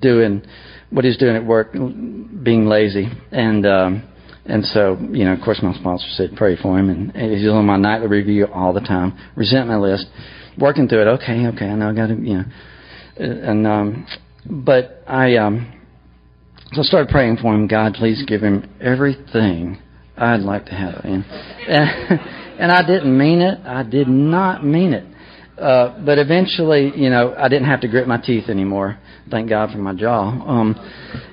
doing 0.00 0.42
what 0.90 1.04
he's 1.04 1.18
doing 1.18 1.36
at 1.36 1.44
work, 1.44 1.72
being 1.72 2.66
lazy, 2.66 3.08
and 3.30 3.66
um, 3.66 4.08
and 4.46 4.64
so 4.64 4.96
you 5.10 5.26
know, 5.26 5.34
of 5.34 5.42
course, 5.42 5.60
my 5.62 5.74
sponsor 5.74 6.06
said 6.12 6.30
pray 6.34 6.56
for 6.56 6.78
him, 6.78 6.88
and 6.88 7.32
he's 7.32 7.46
on 7.46 7.66
my 7.66 7.76
nightly 7.76 8.06
review 8.06 8.46
all 8.46 8.72
the 8.72 8.80
time, 8.80 9.18
resentment 9.36 9.82
list, 9.82 10.06
working 10.56 10.88
through 10.88 11.02
it. 11.02 11.08
Okay, 11.20 11.46
okay, 11.48 11.66
I 11.66 11.74
know 11.74 11.90
I 11.90 11.94
got 11.94 12.06
to 12.06 12.14
you 12.14 12.38
know 12.38 12.44
and 13.18 13.66
um, 13.66 14.06
but 14.64 15.02
I 15.06 15.36
um, 15.36 15.72
so 16.72 16.80
I 16.80 16.84
started 16.84 17.10
praying 17.10 17.38
for 17.38 17.54
him. 17.54 17.66
God, 17.66 17.94
please 17.94 18.22
give 18.26 18.42
him 18.42 18.68
everything 18.80 19.78
I'd 20.16 20.40
like 20.40 20.66
to 20.66 20.72
have, 20.72 21.04
and 21.04 21.24
and, 21.24 22.20
and 22.60 22.72
I 22.72 22.86
didn't 22.86 23.16
mean 23.16 23.40
it. 23.40 23.58
I 23.64 23.82
did 23.82 24.08
not 24.08 24.64
mean 24.64 24.92
it. 24.92 25.04
Uh, 25.58 25.98
but 26.04 26.18
eventually, 26.18 26.92
you 26.94 27.10
know, 27.10 27.34
I 27.36 27.48
didn't 27.48 27.66
have 27.66 27.80
to 27.80 27.88
grit 27.88 28.06
my 28.06 28.18
teeth 28.18 28.48
anymore. 28.48 28.96
Thank 29.28 29.48
God 29.48 29.72
for 29.72 29.78
my 29.78 29.92
jaw. 29.92 30.28
Um, 30.28 30.76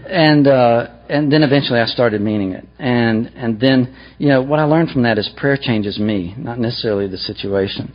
and 0.10 0.48
uh, 0.48 0.88
and 1.08 1.32
then 1.32 1.44
eventually, 1.44 1.80
I 1.80 1.86
started 1.86 2.22
meaning 2.22 2.54
it. 2.54 2.66
And 2.80 3.28
and 3.36 3.60
then, 3.60 3.96
you 4.18 4.30
know, 4.30 4.42
what 4.42 4.60
I 4.60 4.64
learned 4.64 4.90
from 4.90 5.04
that 5.04 5.20
is 5.20 5.30
prayer 5.38 5.58
changes 5.62 6.00
me, 6.00 6.34
not 6.38 6.58
necessarily 6.58 7.08
the 7.08 7.18
situation 7.18 7.94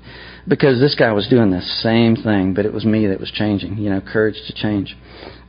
because 0.51 0.81
this 0.81 0.97
guy 0.97 1.13
was 1.13 1.29
doing 1.29 1.51
the 1.53 1.63
same 1.81 2.17
thing, 2.17 2.53
but 2.55 2.67
it 2.67 2.73
was 2.73 2.85
me 2.85 3.07
that 3.07 3.21
was 3.21 3.31
changing. 3.31 3.79
You 3.79 3.91
know, 3.91 4.01
courage 4.01 4.35
to 4.49 4.53
change. 4.53 4.97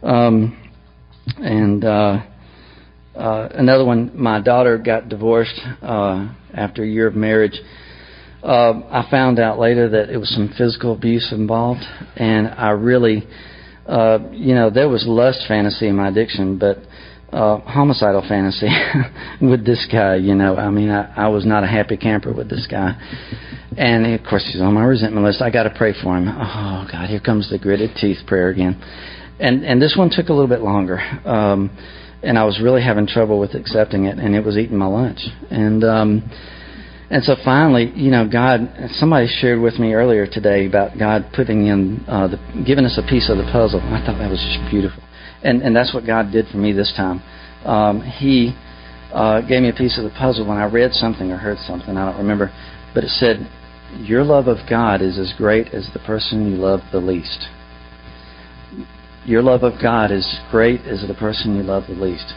Um, 0.04 0.56
and 1.38 1.84
uh, 1.84 2.24
uh, 3.16 3.50
another 3.56 3.84
one, 3.84 4.12
my 4.14 4.40
daughter 4.40 4.78
got 4.78 5.10
divorced 5.10 5.60
uh, 5.82 6.32
after 6.54 6.84
a 6.84 6.88
year 6.88 7.08
of 7.08 7.16
marriage. 7.16 7.60
Uh, 8.44 8.82
I 8.92 9.08
found 9.10 9.40
out 9.40 9.58
later 9.58 9.90
that 9.90 10.12
it 10.12 10.18
was 10.18 10.30
some 10.30 10.54
physical 10.56 10.94
abuse 10.94 11.32
involved, 11.32 11.84
and 12.16 12.48
I 12.50 12.70
really, 12.70 13.24
uh, 13.88 14.20
you 14.32 14.54
know, 14.54 14.70
there 14.70 14.88
was 14.88 15.06
lust 15.08 15.46
fantasy 15.48 15.88
in 15.88 15.96
my 15.96 16.10
addiction, 16.10 16.60
but 16.60 16.78
uh, 17.32 17.60
homicidal 17.60 18.24
fantasy 18.28 18.70
with 19.42 19.66
this 19.66 19.88
guy. 19.92 20.16
You 20.16 20.36
know, 20.36 20.56
I 20.56 20.70
mean, 20.70 20.90
I, 20.90 21.12
I 21.16 21.28
was 21.28 21.46
not 21.46 21.64
a 21.64 21.68
happy 21.68 21.98
camper 21.98 22.34
with 22.34 22.50
this 22.50 22.68
guy, 22.70 22.94
and 23.78 24.06
of 24.14 24.26
course 24.28 24.50
he's 24.52 24.62
on 24.62 24.74
my 24.74 24.84
resentment 24.84 25.26
list. 25.26 25.42
I 25.42 25.50
got 25.50 25.64
to 25.64 25.74
pray 25.76 25.94
for 25.94 26.18
him. 26.18 26.28
Oh 26.28 26.88
God, 26.92 27.10
here 27.10 27.20
comes 27.20 27.50
the 27.50 27.58
gritted 27.58 27.96
teeth 27.96 28.20
prayer 28.28 28.50
again, 28.50 28.82
and 29.40 29.64
and 29.64 29.82
this 29.82 29.96
one 29.98 30.10
took 30.10 30.30
a 30.30 30.34
little 30.34 30.50
bit 30.50 30.62
longer, 30.62 31.00
um, 31.26 31.70
and 32.22 32.38
I 32.38 32.44
was 32.44 32.60
really 32.62 32.82
having 32.82 33.08
trouble 33.08 33.40
with 33.40 33.56
accepting 33.56 34.06
it, 34.06 34.18
and 34.18 34.36
it 34.36 34.44
was 34.44 34.58
eating 34.58 34.78
my 34.78 34.88
lunch, 34.88 35.20
and. 35.50 35.84
um 35.84 36.32
and 37.14 37.22
so 37.26 37.36
finally, 37.44 37.92
you 37.94 38.10
know, 38.10 38.26
God, 38.26 38.62
somebody 38.92 39.28
shared 39.28 39.60
with 39.60 39.78
me 39.78 39.92
earlier 39.92 40.26
today 40.26 40.66
about 40.66 40.98
God 40.98 41.26
putting 41.36 41.68
in, 41.68 42.06
uh, 42.08 42.30
the, 42.30 42.64
giving 42.66 42.86
us 42.86 42.98
a 42.98 43.06
piece 43.06 43.30
of 43.30 43.36
the 43.36 43.44
puzzle. 43.52 43.82
I 43.82 44.00
thought 44.06 44.18
that 44.18 44.30
was 44.30 44.40
just 44.40 44.72
beautiful 44.72 45.04
and 45.44 45.62
and 45.62 45.76
that's 45.76 45.94
what 45.94 46.06
God 46.06 46.32
did 46.32 46.48
for 46.48 46.58
me 46.58 46.72
this 46.72 46.94
time. 46.96 47.22
Um, 47.66 48.02
he 48.02 48.56
uh, 49.14 49.42
gave 49.42 49.62
me 49.62 49.70
a 49.70 49.74
piece 49.74 49.98
of 49.98 50.04
the 50.04 50.10
puzzle 50.12 50.48
when 50.48 50.58
I 50.58 50.66
read 50.66 50.94
something 50.94 51.32
or 51.32 51.38
heard 51.38 51.58
something. 51.60 51.98
I 51.98 52.10
don't 52.10 52.18
remember, 52.18 52.52
but 52.94 53.04
it 53.04 53.10
said, 53.10 53.48
"Your 53.98 54.24
love 54.24 54.48
of 54.48 54.58
God 54.70 55.02
is 55.02 55.18
as 55.18 55.34
great 55.38 55.74
as 55.74 55.90
the 55.94 56.00
person 56.00 56.52
you 56.52 56.58
love 56.58 56.82
the 56.92 57.00
least." 57.00 57.48
Your 59.24 59.44
love 59.44 59.62
of 59.62 59.74
God 59.80 60.10
is 60.10 60.40
great 60.50 60.82
as 60.82 61.08
the 61.08 61.14
person 61.14 61.56
you 61.56 61.62
love 61.62 61.84
the 61.88 61.94
least. 61.94 62.34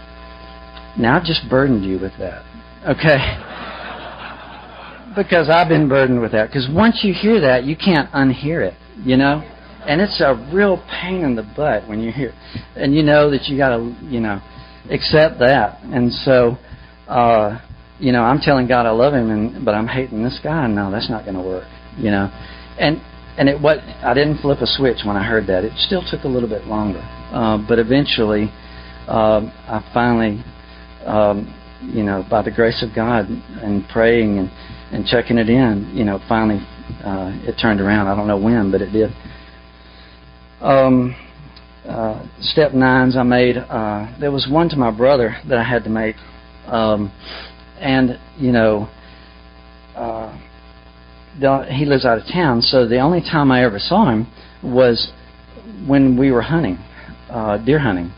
Now 0.99 1.17
I've 1.17 1.25
just 1.25 1.49
burdened 1.49 1.83
you 1.83 1.99
with 1.99 2.13
that, 2.19 2.45
okay? 2.87 3.17
because 5.17 5.49
I've 5.49 5.69
been 5.69 5.89
burdened 5.89 6.21
with 6.21 6.33
that. 6.33 6.49
Because 6.49 6.69
once 6.71 7.01
you 7.03 7.15
hear 7.15 7.41
that, 7.41 7.65
you 7.65 7.75
can't 7.75 8.13
unhear 8.13 8.69
it. 8.69 8.75
You 9.03 9.17
know 9.17 9.43
and 9.87 10.01
it's 10.01 10.21
a 10.21 10.35
real 10.53 10.83
pain 11.01 11.23
in 11.23 11.35
the 11.35 11.43
butt 11.57 11.89
when 11.89 12.01
you 12.01 12.13
hear, 12.13 12.33
and 12.77 12.95
you 12.95 13.03
know 13.03 13.31
that 13.31 13.45
you 13.45 13.57
got 13.57 13.77
to, 13.77 13.97
you 14.03 14.21
know, 14.21 14.41
accept 14.91 15.39
that. 15.41 15.81
And 15.83 16.13
so, 16.13 16.57
uh, 17.09 17.59
you 17.99 18.13
know, 18.13 18.23
I'm 18.23 18.41
telling 18.41 18.67
God 18.67 18.87
I 18.87 18.91
love 18.91 19.15
Him, 19.15 19.31
and 19.31 19.65
but 19.65 19.75
I'm 19.75 19.87
hating 19.87 20.23
this 20.23 20.39
guy. 20.43 20.65
And 20.65 20.75
no, 20.75 20.91
that's 20.91 21.11
not 21.11 21.25
going 21.25 21.37
to 21.37 21.43
work. 21.43 21.69
You 21.97 22.11
know, 22.11 22.31
and 22.79 23.01
and 23.39 23.49
it 23.49 23.61
what 23.61 23.79
I 23.79 24.15
didn't 24.15 24.39
flip 24.39 24.59
a 24.61 24.67
switch 24.67 24.99
when 25.05 25.17
I 25.17 25.25
heard 25.25 25.47
that. 25.47 25.65
It 25.65 25.73
still 25.79 26.03
took 26.11 26.25
a 26.25 26.29
little 26.29 26.49
bit 26.49 26.67
longer, 26.67 27.03
uh, 27.33 27.59
but 27.69 27.79
eventually, 27.79 28.51
um, 29.09 29.53
I 29.69 29.85
finally, 29.93 30.45
um, 31.07 31.55
you 31.83 32.03
know, 32.03 32.25
by 32.29 32.43
the 32.43 32.51
grace 32.51 32.83
of 32.83 32.95
God 32.95 33.29
and 33.29 33.89
praying 33.89 34.39
and 34.39 34.51
and 34.93 35.07
checking 35.07 35.39
it 35.39 35.49
in, 35.49 35.91
you 35.95 36.05
know, 36.05 36.21
finally 36.29 36.65
uh, 37.05 37.33
it 37.43 37.57
turned 37.61 37.81
around. 37.81 38.07
I 38.07 38.15
don't 38.15 38.29
know 38.29 38.39
when, 38.39 38.71
but 38.71 38.81
it 38.81 38.91
did. 38.91 39.11
Um, 40.65 41.15
uh, 41.87 42.27
step 42.41 42.73
nines 42.73 43.19
I 43.19 43.23
made. 43.23 43.59
Uh, 43.59 44.07
there 44.19 44.33
was 44.33 44.49
one 44.51 44.71
to 44.71 44.77
my 44.77 44.91
brother 44.91 45.37
that 45.47 45.59
I 45.59 45.63
had 45.63 45.85
to 45.85 45.91
make, 45.91 46.17
Um, 46.67 47.13
and 47.79 48.19
you 48.39 48.51
know, 48.51 48.89
uh, 49.95 50.33
he 51.69 51.85
lives 51.85 52.07
out 52.07 52.17
of 52.17 52.25
town, 52.33 52.63
so 52.63 52.89
the 52.89 53.01
only 53.01 53.21
time 53.21 53.53
I 53.53 53.63
ever 53.63 53.79
saw 53.79 54.09
him 54.09 54.27
was 54.63 55.13
when 55.87 56.17
we 56.17 56.31
were 56.31 56.41
hunting, 56.41 56.79
uh, 57.29 57.59
deer 57.59 57.79
hunting. 57.79 58.11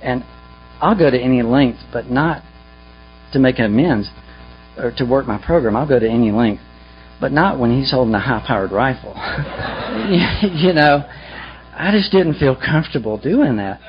And 0.00 0.22
I'll 0.80 0.96
go 0.96 1.10
to 1.10 1.18
any 1.18 1.42
length, 1.42 1.80
but 1.92 2.08
not 2.08 2.42
to 3.32 3.40
make 3.40 3.58
amends 3.58 4.08
or 4.78 4.92
to 4.92 5.04
work 5.04 5.26
my 5.26 5.38
program. 5.38 5.74
I'll 5.74 5.88
go 5.88 5.98
to 5.98 6.08
any 6.08 6.30
length, 6.30 6.62
but 7.20 7.32
not 7.32 7.58
when 7.58 7.76
he's 7.76 7.90
holding 7.90 8.14
a 8.14 8.20
high-powered 8.20 8.70
rifle. 8.70 9.14
you 10.62 10.72
know, 10.72 11.02
I 11.78 11.90
just 11.92 12.10
didn't 12.10 12.34
feel 12.38 12.56
comfortable 12.56 13.18
doing 13.18 13.56
that, 13.56 13.80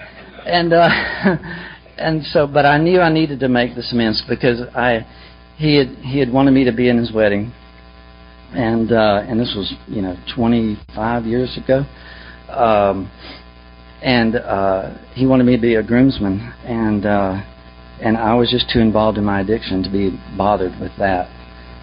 and 0.45 0.73
uh, 0.73 0.89
and 1.97 2.23
so, 2.25 2.45
but 2.45 2.65
I 2.65 2.77
knew 2.77 2.99
I 2.99 3.09
needed 3.09 3.39
to 3.39 3.47
make 3.47 3.75
this 3.75 3.91
amends 3.93 4.21
because 4.27 4.59
I 4.75 5.05
he 5.57 5.75
had 5.75 5.87
he 6.03 6.19
had 6.19 6.31
wanted 6.31 6.51
me 6.51 6.65
to 6.65 6.73
be 6.73 6.89
in 6.89 6.97
his 6.97 7.13
wedding, 7.13 7.53
and 8.53 8.91
uh, 8.91 9.23
and 9.27 9.39
this 9.39 9.53
was 9.55 9.73
you 9.87 10.01
know 10.01 10.17
25 10.35 11.25
years 11.25 11.57
ago. 11.57 11.85
Um, 12.49 13.09
and 14.01 14.35
uh, 14.35 14.97
he 15.13 15.25
wanted 15.25 15.45
me 15.45 15.55
to 15.55 15.61
be 15.61 15.75
a 15.75 15.83
groomsman, 15.83 16.39
and 16.65 17.05
uh, 17.05 17.41
and 18.01 18.17
I 18.17 18.33
was 18.35 18.51
just 18.51 18.69
too 18.69 18.79
involved 18.79 19.17
in 19.17 19.23
my 19.23 19.39
addiction 19.41 19.81
to 19.83 19.89
be 19.89 20.11
bothered 20.37 20.77
with 20.79 20.91
that, 20.99 21.27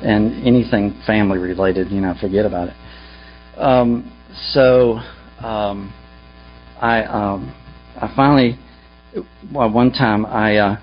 and 0.02 0.46
anything 0.46 1.00
family 1.06 1.38
related, 1.38 1.90
you 1.90 2.00
know, 2.00 2.14
forget 2.20 2.44
about 2.44 2.68
it. 2.68 2.74
Um, 3.58 4.12
so 4.52 5.00
um, 5.40 5.92
I 6.80 7.04
um, 7.04 7.54
I 8.00 8.12
finally, 8.14 8.58
well, 9.52 9.70
one 9.70 9.92
time 9.92 10.26
I 10.26 10.56
uh, 10.56 10.76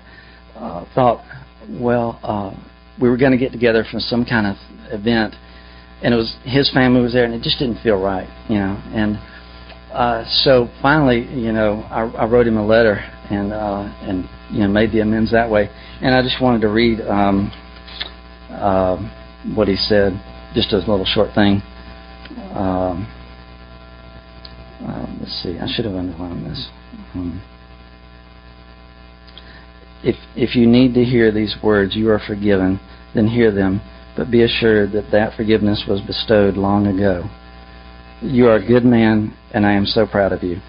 uh, 0.56 0.84
thought, 0.94 1.24
well, 1.68 2.18
uh, 2.22 2.54
we 3.00 3.08
were 3.08 3.16
going 3.16 3.32
to 3.32 3.38
get 3.38 3.52
together 3.52 3.84
for 3.90 4.00
some 4.00 4.24
kind 4.24 4.46
of 4.46 4.56
event, 4.92 5.34
and 6.02 6.14
it 6.14 6.16
was 6.16 6.36
his 6.44 6.70
family 6.72 7.00
was 7.00 7.12
there, 7.12 7.24
and 7.24 7.34
it 7.34 7.42
just 7.42 7.58
didn't 7.58 7.82
feel 7.82 8.00
right, 8.00 8.28
you 8.48 8.56
know, 8.56 8.80
and 8.94 9.18
uh, 9.92 10.24
so 10.42 10.70
finally, 10.80 11.28
you 11.38 11.52
know, 11.52 11.82
I, 11.90 12.02
I 12.22 12.24
wrote 12.24 12.46
him 12.46 12.56
a 12.56 12.64
letter 12.64 12.96
and 13.30 13.52
uh, 13.52 13.92
and 14.00 14.28
you 14.50 14.60
know 14.60 14.68
made 14.68 14.90
the 14.90 15.00
amends 15.00 15.30
that 15.32 15.50
way. 15.50 15.68
And 16.00 16.14
I 16.14 16.22
just 16.22 16.40
wanted 16.40 16.62
to 16.62 16.68
read 16.68 17.00
um, 17.02 17.52
uh, 18.50 18.96
what 19.54 19.68
he 19.68 19.76
said, 19.76 20.12
just 20.54 20.72
a 20.72 20.78
little 20.78 21.04
short 21.04 21.34
thing. 21.34 21.62
Um, 22.54 23.06
uh, 24.84 25.06
let's 25.20 25.42
see, 25.42 25.58
I 25.58 25.66
should 25.68 25.84
have 25.84 25.94
underlined 25.94 26.46
this. 26.46 26.68
Um, 27.14 27.42
if 30.02 30.16
if 30.34 30.56
you 30.56 30.66
need 30.66 30.94
to 30.94 31.04
hear 31.04 31.30
these 31.30 31.56
words, 31.62 31.94
you 31.94 32.10
are 32.10 32.18
forgiven. 32.18 32.80
Then 33.14 33.26
hear 33.26 33.52
them, 33.52 33.80
but 34.16 34.30
be 34.30 34.42
assured 34.42 34.92
that 34.92 35.10
that 35.12 35.36
forgiveness 35.36 35.84
was 35.86 36.00
bestowed 36.00 36.56
long 36.56 36.86
ago. 36.86 37.28
You 38.22 38.46
are 38.46 38.56
a 38.56 38.66
good 38.66 38.84
man, 38.84 39.36
and 39.52 39.66
I 39.66 39.72
am 39.72 39.84
so 39.84 40.06
proud 40.06 40.32
of 40.32 40.42
you. 40.42 40.60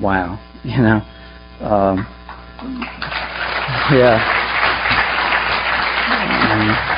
Wow. 0.00 0.42
You 0.66 0.82
know, 0.82 1.00
um, 1.60 2.06
yeah. 3.92 4.18
Um, 6.50 6.95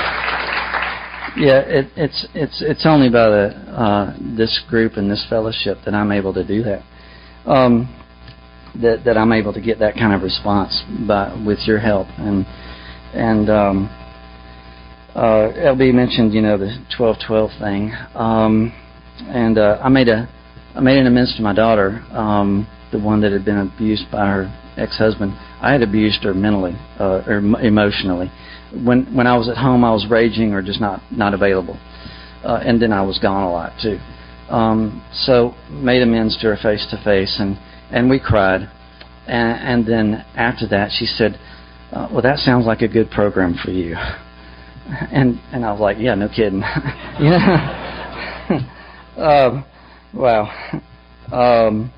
yeah, 1.38 1.60
it, 1.60 1.86
it's 1.96 2.26
it's 2.34 2.62
it's 2.62 2.86
only 2.86 3.08
by 3.08 3.28
the 3.28 3.46
uh, 3.70 4.16
this 4.36 4.60
group 4.68 4.94
and 4.96 5.10
this 5.10 5.24
fellowship 5.28 5.78
that 5.84 5.94
I'm 5.94 6.12
able 6.12 6.34
to 6.34 6.44
do 6.44 6.62
that. 6.64 6.82
Um, 7.46 7.94
that 8.82 9.04
that 9.04 9.16
I'm 9.16 9.32
able 9.32 9.52
to 9.52 9.60
get 9.60 9.78
that 9.78 9.94
kind 9.94 10.12
of 10.12 10.22
response 10.22 10.82
by 11.06 11.34
with 11.46 11.58
your 11.66 11.78
help 11.78 12.06
and 12.18 12.44
and 13.14 13.50
um, 13.50 13.86
uh, 15.14 15.50
LB 15.74 15.94
mentioned 15.94 16.32
you 16.32 16.42
know 16.42 16.58
the 16.58 16.76
12-12 16.98 17.58
thing. 17.58 17.92
Um, 18.14 18.72
and 19.26 19.58
uh, 19.58 19.78
I 19.82 19.88
made 19.88 20.08
a 20.08 20.28
I 20.74 20.80
made 20.80 20.98
an 20.98 21.06
amends 21.06 21.34
to 21.36 21.42
my 21.42 21.54
daughter, 21.54 22.04
um, 22.12 22.68
the 22.92 23.00
one 23.00 23.20
that 23.22 23.32
had 23.32 23.44
been 23.44 23.58
abused 23.58 24.10
by 24.12 24.26
her 24.26 24.74
ex-husband. 24.76 25.32
I 25.60 25.72
had 25.72 25.82
abused 25.82 26.22
her 26.22 26.34
mentally 26.34 26.76
uh, 27.00 27.22
or 27.26 27.38
emotionally. 27.38 28.30
When 28.72 29.14
when 29.14 29.26
I 29.26 29.36
was 29.36 29.48
at 29.48 29.56
home, 29.56 29.84
I 29.84 29.92
was 29.92 30.06
raging 30.10 30.52
or 30.52 30.62
just 30.62 30.80
not 30.80 31.00
not 31.10 31.34
available, 31.34 31.78
uh, 32.44 32.60
and 32.64 32.80
then 32.80 32.92
I 32.92 33.02
was 33.02 33.18
gone 33.18 33.42
a 33.42 33.50
lot 33.50 33.72
too. 33.80 33.98
Um, 34.50 35.02
so 35.12 35.54
made 35.70 36.02
amends 36.02 36.36
to 36.38 36.48
her 36.48 36.56
face 36.56 36.86
to 36.90 37.02
face, 37.02 37.36
and 37.40 37.58
and 37.90 38.10
we 38.10 38.18
cried, 38.18 38.68
and, 39.26 39.86
and 39.86 39.86
then 39.86 40.24
after 40.34 40.66
that, 40.68 40.90
she 40.92 41.06
said, 41.06 41.38
uh, 41.92 42.08
"Well, 42.10 42.22
that 42.22 42.38
sounds 42.38 42.66
like 42.66 42.82
a 42.82 42.88
good 42.88 43.10
program 43.10 43.54
for 43.62 43.70
you." 43.70 43.96
And 45.12 45.38
and 45.52 45.66
I 45.66 45.72
was 45.72 45.80
like, 45.80 45.98
"Yeah, 46.00 46.14
no 46.14 46.28
kidding." 46.28 46.60
yeah. 47.20 47.84
Um, 49.18 49.64
wow. 50.14 50.48
Um, 51.32 51.92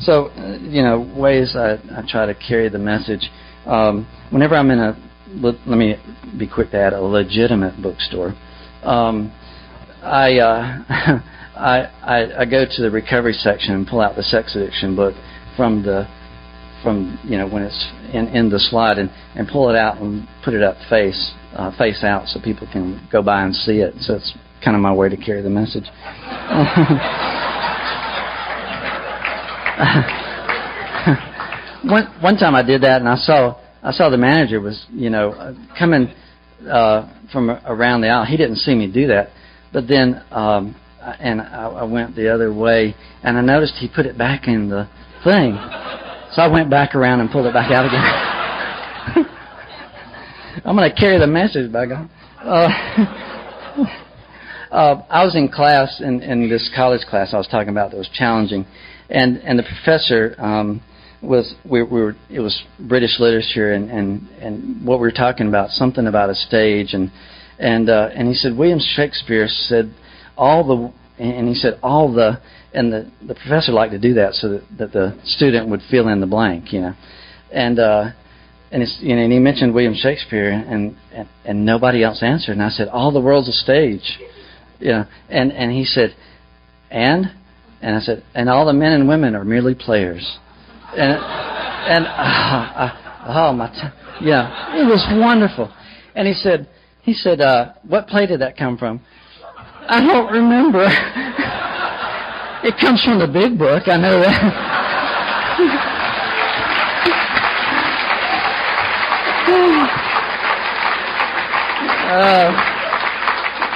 so, 0.00 0.28
uh, 0.28 0.58
you 0.60 0.82
know, 0.82 1.00
ways 1.14 1.54
I, 1.54 1.74
I 1.94 2.02
try 2.08 2.26
to 2.26 2.34
carry 2.34 2.68
the 2.68 2.78
message. 2.78 3.30
Um, 3.66 4.06
whenever 4.30 4.56
I'm 4.56 4.70
in 4.70 4.78
a, 4.78 4.96
let, 5.40 5.54
let, 5.66 5.78
me 5.78 5.96
be 6.38 6.46
quick 6.46 6.70
to 6.70 6.78
add, 6.78 6.92
a 6.92 7.00
legitimate 7.00 7.80
bookstore, 7.82 8.34
um, 8.82 9.32
I, 10.02 10.38
uh, 10.38 10.82
I, 11.56 11.78
I, 12.02 12.40
I 12.40 12.44
go 12.44 12.64
to 12.68 12.82
the 12.82 12.90
recovery 12.90 13.32
section 13.32 13.74
and 13.74 13.86
pull 13.86 14.00
out 14.00 14.16
the 14.16 14.22
sex 14.22 14.56
addiction 14.56 14.96
book 14.96 15.14
from 15.56 15.82
the 15.82 16.06
from 16.82 17.18
you 17.24 17.38
know 17.38 17.48
when 17.48 17.62
it's 17.62 17.92
in, 18.12 18.28
in 18.28 18.50
the 18.50 18.58
slide 18.58 18.98
and, 18.98 19.10
and 19.34 19.48
pull 19.48 19.70
it 19.70 19.76
out 19.76 20.02
and 20.02 20.28
put 20.44 20.52
it 20.52 20.62
up 20.62 20.76
face 20.90 21.32
uh, 21.54 21.76
face 21.78 22.04
out 22.04 22.28
so 22.28 22.40
people 22.40 22.68
can 22.70 23.08
go 23.10 23.22
by 23.22 23.42
and 23.42 23.54
see 23.54 23.78
it. 23.78 23.94
So 24.00 24.16
it's 24.16 24.34
kind 24.62 24.76
of 24.76 24.82
my 24.82 24.92
way 24.92 25.08
to 25.08 25.16
carry 25.16 25.42
the 25.42 25.50
message. 25.50 25.84
one 31.84 32.04
one 32.20 32.36
time 32.36 32.54
I 32.54 32.62
did 32.62 32.82
that, 32.82 33.00
and 33.00 33.08
I 33.08 33.16
saw 33.16 33.58
I 33.84 33.92
saw 33.92 34.08
the 34.08 34.16
manager 34.16 34.60
was 34.60 34.86
you 34.90 35.10
know 35.10 35.54
coming 35.78 36.08
uh, 36.68 37.12
from 37.30 37.50
around 37.50 38.00
the 38.00 38.08
aisle. 38.08 38.24
He 38.24 38.36
didn't 38.36 38.56
see 38.56 38.74
me 38.74 38.90
do 38.90 39.06
that, 39.08 39.28
but 39.72 39.86
then 39.86 40.24
um, 40.30 40.74
and 41.20 41.40
I, 41.40 41.66
I 41.66 41.84
went 41.84 42.16
the 42.16 42.32
other 42.32 42.52
way, 42.52 42.94
and 43.22 43.36
I 43.36 43.42
noticed 43.42 43.74
he 43.74 43.88
put 43.94 44.06
it 44.06 44.16
back 44.16 44.48
in 44.48 44.70
the 44.70 44.88
thing. 45.22 45.58
So 46.32 46.42
I 46.42 46.48
went 46.50 46.70
back 46.70 46.94
around 46.94 47.20
and 47.20 47.30
pulled 47.30 47.46
it 47.46 47.52
back 47.52 47.70
out 47.70 47.84
again. 47.86 48.00
I'm 50.64 50.76
going 50.76 50.90
to 50.90 50.96
carry 50.96 51.18
the 51.18 51.26
message 51.26 51.70
back 51.70 51.90
on. 51.90 52.10
Uh, 52.42 52.68
uh, 54.74 55.02
I 55.10 55.24
was 55.24 55.36
in 55.36 55.48
class 55.48 56.00
in, 56.00 56.22
in 56.22 56.48
this 56.48 56.70
college 56.74 57.02
class 57.08 57.34
I 57.34 57.38
was 57.38 57.48
talking 57.48 57.68
about 57.68 57.90
that 57.90 57.98
was 57.98 58.08
challenging, 58.12 58.64
and 59.10 59.36
and 59.38 59.58
the 59.58 59.62
professor 59.62 60.34
um, 60.38 60.82
was 61.24 61.54
we, 61.64 61.82
we 61.82 62.00
were 62.00 62.16
it 62.30 62.40
was 62.40 62.62
British 62.78 63.18
literature 63.18 63.72
and 63.72 63.90
and 63.90 64.28
and 64.40 64.86
what 64.86 64.98
we 64.98 65.02
were 65.02 65.12
talking 65.12 65.48
about 65.48 65.70
something 65.70 66.06
about 66.06 66.30
a 66.30 66.34
stage. 66.34 66.94
And 66.94 67.10
and 67.58 67.88
uh, 67.88 68.10
and 68.14 68.28
he 68.28 68.34
said 68.34 68.56
William 68.56 68.80
Shakespeare 68.80 69.48
said 69.48 69.94
all 70.36 70.64
the 70.66 71.22
and 71.22 71.48
he 71.48 71.54
said 71.54 71.78
all 71.82 72.12
the 72.12 72.40
and 72.72 72.92
the 72.92 73.10
the 73.26 73.34
professor 73.34 73.72
liked 73.72 73.92
to 73.92 73.98
do 73.98 74.14
that 74.14 74.34
so 74.34 74.48
that, 74.48 74.62
that 74.78 74.92
the 74.92 75.18
student 75.24 75.68
would 75.68 75.80
fill 75.90 76.08
in 76.08 76.20
the 76.20 76.26
blank 76.26 76.72
you 76.72 76.80
know. 76.80 76.94
And 77.52 77.78
uh 77.78 78.10
and 78.70 78.82
it's 78.82 78.98
you 79.00 79.14
know 79.14 79.22
and 79.22 79.32
he 79.32 79.38
mentioned 79.38 79.74
William 79.74 79.94
Shakespeare 79.94 80.50
and 80.50 80.96
and, 81.12 81.28
and 81.44 81.64
nobody 81.64 82.02
else 82.02 82.22
answered. 82.22 82.52
And 82.52 82.62
I 82.62 82.70
said 82.70 82.88
all 82.88 83.12
the 83.12 83.20
world's 83.20 83.48
a 83.48 83.52
stage. 83.52 84.18
Know, 84.80 85.06
and 85.30 85.52
and 85.52 85.72
he 85.72 85.84
said, 85.84 86.14
and? 86.90 87.30
And 87.80 87.96
I 87.96 88.00
said, 88.00 88.24
and 88.34 88.48
all 88.48 88.64
the 88.64 88.72
men 88.72 88.92
and 88.92 89.08
women 89.08 89.34
are 89.34 89.44
merely 89.44 89.74
players, 89.74 90.38
and 90.96 91.12
and 91.84 92.06
uh, 92.08 92.10
uh, 92.10 92.90
oh 93.28 93.52
my, 93.52 93.68
t- 93.68 94.26
yeah, 94.26 94.76
it 94.80 94.84
was 94.84 95.06
wonderful. 95.12 95.72
And 96.14 96.26
he 96.28 96.34
said, 96.34 96.68
he 97.02 97.12
said, 97.12 97.40
uh, 97.40 97.74
what 97.86 98.06
play 98.06 98.26
did 98.26 98.40
that 98.40 98.56
come 98.56 98.78
from? 98.78 99.00
I 99.86 100.00
don't 100.00 100.32
remember. 100.32 100.84
it 102.64 102.78
comes 102.80 103.02
from 103.04 103.18
the 103.18 103.26
big 103.26 103.58
book. 103.58 103.88
I 103.88 103.96
know 103.96 104.20
that. 104.20 104.42
uh, 112.10 112.70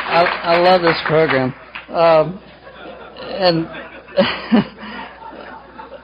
I, 0.08 0.24
I 0.42 0.56
love 0.56 0.80
this 0.80 0.96
program. 1.06 1.52
Um, 1.90 2.40
and 3.20 3.68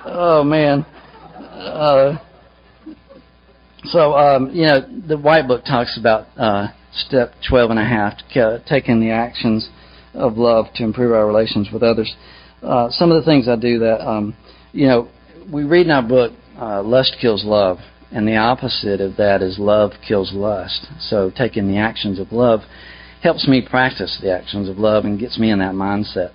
oh 0.07 0.45
man, 0.45 0.85
uh, 1.55 2.19
so 3.85 4.15
um, 4.15 4.51
you 4.51 4.63
know 4.63 4.81
the 5.07 5.19
White 5.19 5.47
Book 5.49 5.65
talks 5.65 5.99
about 5.99 6.27
uh, 6.37 6.69
step 6.93 7.33
twelve 7.49 7.71
and 7.71 7.79
a 7.79 7.85
half, 7.85 8.15
taking 8.67 9.01
the 9.01 9.11
actions 9.11 9.69
of 10.15 10.37
love 10.37 10.67
to 10.77 10.85
improve 10.85 11.13
our 11.13 11.27
relations 11.27 11.69
with 11.73 11.83
others. 11.83 12.15
Uh, 12.63 12.89
some 12.91 13.11
of 13.11 13.23
the 13.23 13.31
things 13.31 13.49
I 13.49 13.57
do 13.57 13.79
that 13.81 14.07
um, 14.07 14.37
you 14.73 14.87
know 14.87 15.09
we 15.53 15.65
read 15.65 15.87
in 15.87 15.93
our 15.93 16.03
book 16.03 16.33
uh, 16.59 16.83
"Lust 16.83 17.17
Kills 17.21 17.45
Love," 17.45 17.79
And 18.15 18.29
the 18.29 18.37
opposite 18.37 19.01
of 19.01 19.17
that 19.17 19.43
is 19.43 19.59
love 19.59 19.91
kills 20.07 20.33
lust. 20.33 20.87
So 21.01 21.33
taking 21.37 21.67
the 21.67 21.79
actions 21.79 22.21
of 22.21 22.31
love 22.31 22.61
helps 23.25 23.49
me 23.49 23.61
practice 23.61 24.17
the 24.23 24.33
actions 24.33 24.69
of 24.69 24.79
love 24.79 25.05
and 25.05 25.19
gets 25.19 25.37
me 25.37 25.51
in 25.51 25.59
that 25.59 25.75
mindset. 25.75 26.31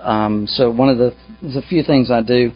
Um, 0.00 0.46
so 0.46 0.70
one 0.70 0.88
of 0.88 0.98
the 0.98 1.12
a 1.56 1.62
few 1.62 1.82
things 1.82 2.10
I 2.10 2.22
do 2.22 2.52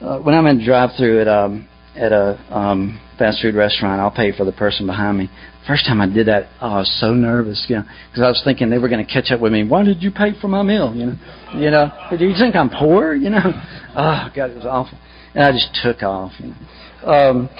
uh, 0.00 0.18
when 0.18 0.34
I'm 0.34 0.46
in 0.46 0.64
drive-through 0.64 1.20
at 1.22 1.28
um, 1.28 1.68
at 1.98 2.12
a 2.12 2.38
um, 2.54 3.00
fast 3.18 3.42
food 3.42 3.54
restaurant. 3.54 4.00
I'll 4.00 4.10
pay 4.10 4.36
for 4.36 4.44
the 4.44 4.52
person 4.52 4.86
behind 4.86 5.18
me. 5.18 5.28
First 5.66 5.84
time 5.84 6.00
I 6.00 6.06
did 6.06 6.28
that, 6.28 6.48
oh, 6.62 6.66
I 6.68 6.78
was 6.78 6.98
so 7.00 7.12
nervous, 7.12 7.66
you 7.68 7.76
know, 7.76 7.82
because 7.82 8.22
I 8.22 8.28
was 8.28 8.40
thinking 8.44 8.70
they 8.70 8.78
were 8.78 8.88
going 8.88 9.04
to 9.04 9.12
catch 9.12 9.30
up 9.30 9.40
with 9.40 9.52
me. 9.52 9.64
Why 9.64 9.82
did 9.84 10.02
you 10.02 10.10
pay 10.10 10.32
for 10.40 10.48
my 10.48 10.62
meal? 10.62 10.94
You 10.94 11.06
know, 11.06 11.16
you 11.54 11.70
know, 11.70 11.90
do 12.16 12.24
you 12.24 12.34
think 12.38 12.56
I'm 12.56 12.70
poor? 12.70 13.14
You 13.14 13.30
know, 13.30 13.42
oh 13.96 14.28
God, 14.34 14.50
it 14.50 14.56
was 14.56 14.64
awful, 14.64 14.98
and 15.34 15.44
I 15.44 15.52
just 15.52 15.76
took 15.82 16.02
off. 16.02 16.32
You 16.38 16.54
know, 16.54 17.12
um, 17.12 17.50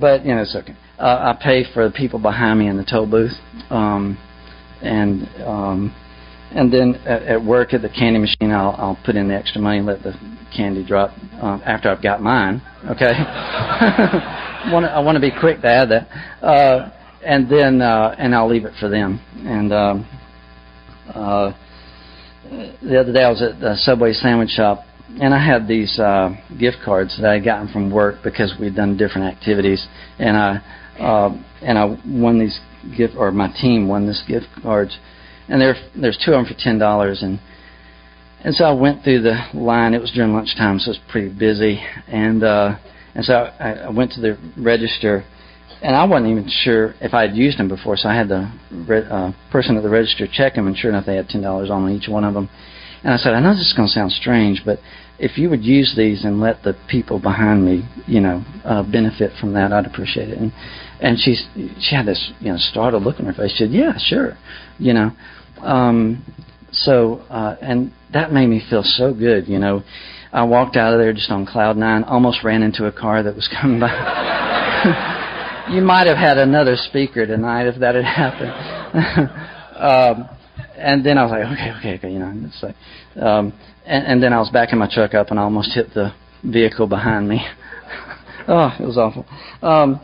but 0.00 0.24
you 0.24 0.34
know, 0.34 0.42
it's 0.42 0.56
okay. 0.56 0.76
Uh, 0.98 1.34
I 1.34 1.38
pay 1.40 1.64
for 1.72 1.86
the 1.86 1.94
people 1.94 2.18
behind 2.18 2.58
me 2.58 2.68
in 2.68 2.76
the 2.76 2.84
toll 2.84 3.06
booth, 3.06 3.36
um, 3.70 4.18
and 4.82 5.28
um, 5.44 5.94
and 6.52 6.72
then 6.72 6.94
at, 7.06 7.22
at 7.22 7.44
work 7.44 7.74
at 7.74 7.82
the 7.82 7.88
candy 7.88 8.18
machine, 8.18 8.50
I'll, 8.50 8.74
I'll 8.78 8.98
put 9.04 9.16
in 9.16 9.28
the 9.28 9.34
extra 9.34 9.60
money, 9.60 9.78
and 9.78 9.86
let 9.86 10.02
the 10.02 10.14
candy 10.56 10.84
drop 10.84 11.10
um, 11.40 11.62
after 11.64 11.90
I've 11.90 12.02
got 12.02 12.22
mine. 12.22 12.62
Okay, 12.90 13.12
I 13.16 15.00
want 15.04 15.16
to 15.16 15.20
be 15.20 15.32
quick 15.38 15.60
to 15.62 15.68
add 15.68 15.90
that, 15.90 16.08
uh, 16.44 16.90
and 17.24 17.48
then 17.50 17.82
uh, 17.82 18.14
and 18.18 18.34
I'll 18.34 18.48
leave 18.48 18.64
it 18.64 18.74
for 18.78 18.88
them. 18.88 19.20
And 19.38 19.72
um, 19.72 20.08
uh, 21.14 21.52
the 22.82 23.00
other 23.00 23.12
day 23.12 23.24
I 23.24 23.30
was 23.30 23.42
at 23.42 23.60
the 23.60 23.76
Subway 23.78 24.12
sandwich 24.12 24.50
shop, 24.50 24.84
and 25.20 25.34
I 25.34 25.44
had 25.44 25.66
these 25.66 25.98
uh, 25.98 26.30
gift 26.58 26.78
cards 26.84 27.16
that 27.20 27.28
I 27.28 27.34
had 27.34 27.44
gotten 27.44 27.72
from 27.72 27.90
work 27.90 28.16
because 28.22 28.54
we'd 28.60 28.76
done 28.76 28.96
different 28.96 29.34
activities, 29.34 29.86
and 30.18 30.36
I 30.36 30.60
uh, 31.00 31.36
and 31.62 31.78
I 31.78 31.96
won 32.06 32.38
these 32.38 32.58
gift 32.96 33.14
or 33.16 33.30
my 33.32 33.52
team 33.60 33.88
won 33.88 34.06
this 34.06 34.22
gift 34.26 34.46
cards 34.62 34.96
and 35.48 35.60
there 35.60 35.74
there's 35.94 36.18
two 36.24 36.32
of 36.32 36.44
them 36.44 36.52
for 36.52 36.60
ten 36.60 36.78
dollars 36.78 37.22
and 37.22 37.38
and 38.46 38.54
so 38.54 38.64
I 38.64 38.72
went 38.72 39.02
through 39.02 39.22
the 39.22 39.36
line. 39.54 39.92
It 39.92 40.00
was 40.00 40.12
during 40.12 40.32
lunchtime, 40.32 40.78
so 40.78 40.90
it 40.92 40.98
was 40.98 41.00
pretty 41.10 41.30
busy. 41.30 41.82
And 42.06 42.44
uh, 42.44 42.76
and 43.16 43.24
so 43.24 43.34
I, 43.34 43.72
I 43.72 43.90
went 43.90 44.12
to 44.12 44.20
the 44.20 44.38
register, 44.56 45.24
and 45.82 45.96
I 45.96 46.04
wasn't 46.04 46.30
even 46.30 46.48
sure 46.48 46.94
if 47.00 47.12
I 47.12 47.22
had 47.22 47.34
used 47.34 47.58
them 47.58 47.66
before. 47.66 47.96
So 47.96 48.08
I 48.08 48.14
had 48.14 48.28
the 48.28 48.52
re- 48.70 49.08
uh, 49.10 49.32
person 49.50 49.76
at 49.76 49.82
the 49.82 49.88
register 49.88 50.28
check 50.30 50.54
them, 50.54 50.68
and 50.68 50.76
sure 50.76 50.90
enough, 50.90 51.06
they 51.06 51.16
had 51.16 51.28
ten 51.28 51.42
dollars 51.42 51.70
on 51.70 51.90
each 51.90 52.08
one 52.08 52.22
of 52.22 52.34
them. 52.34 52.48
And 53.02 53.12
I 53.12 53.16
said, 53.16 53.34
I 53.34 53.40
know 53.40 53.52
this 53.52 53.68
is 53.68 53.74
going 53.76 53.88
to 53.88 53.92
sound 53.92 54.12
strange, 54.12 54.62
but 54.64 54.78
if 55.18 55.38
you 55.38 55.48
would 55.48 55.64
use 55.64 55.94
these 55.96 56.24
and 56.24 56.40
let 56.40 56.62
the 56.62 56.74
people 56.88 57.18
behind 57.18 57.64
me, 57.64 57.88
you 58.06 58.20
know, 58.20 58.44
uh, 58.64 58.82
benefit 58.82 59.32
from 59.40 59.54
that, 59.54 59.72
I'd 59.72 59.86
appreciate 59.86 60.28
it. 60.28 60.38
And 60.38 60.52
and 61.00 61.18
she's 61.18 61.46
she 61.80 61.94
had 61.94 62.06
this 62.06 62.32
you 62.40 62.52
know 62.52 62.58
startled 62.58 63.02
look 63.02 63.18
on 63.20 63.26
her 63.26 63.32
face. 63.32 63.52
She 63.52 63.64
said, 63.64 63.70
Yeah, 63.70 63.92
sure, 63.98 64.36
you 64.78 64.92
know. 64.92 65.10
Um, 65.62 66.24
so 66.72 67.24
uh, 67.30 67.56
and 67.60 67.92
that 68.12 68.32
made 68.32 68.48
me 68.48 68.62
feel 68.68 68.82
so 68.82 69.14
good, 69.14 69.48
you 69.48 69.58
know. 69.58 69.82
I 70.32 70.44
walked 70.44 70.76
out 70.76 70.92
of 70.92 70.98
there 70.98 71.12
just 71.12 71.30
on 71.30 71.46
cloud 71.46 71.76
nine, 71.76 72.04
almost 72.04 72.44
ran 72.44 72.62
into 72.62 72.86
a 72.86 72.92
car 72.92 73.22
that 73.22 73.34
was 73.34 73.48
coming 73.60 73.80
by. 73.80 73.88
you 75.72 75.80
might 75.80 76.06
have 76.06 76.18
had 76.18 76.36
another 76.36 76.76
speaker 76.76 77.26
tonight 77.26 77.66
if 77.66 77.80
that 77.80 77.94
had 77.94 78.04
happened. 78.04 78.52
um, 80.28 80.35
and 80.76 81.04
then 81.04 81.18
I 81.18 81.22
was 81.22 81.30
like, 81.30 81.44
okay, 81.52 81.72
okay, 81.78 81.94
okay, 81.98 82.12
you 82.12 82.18
know, 82.18 82.32
it's 82.44 82.62
like, 82.62 82.76
um, 83.22 83.52
and, 83.84 84.06
and 84.06 84.22
then 84.22 84.32
I 84.32 84.38
was 84.38 84.50
backing 84.50 84.78
my 84.78 84.88
truck 84.92 85.14
up 85.14 85.30
and 85.30 85.38
I 85.38 85.42
almost 85.42 85.72
hit 85.72 85.94
the 85.94 86.12
vehicle 86.44 86.86
behind 86.86 87.28
me. 87.28 87.46
oh, 88.48 88.74
it 88.78 88.84
was 88.84 88.96
awful. 88.96 89.26
Um, 89.62 90.00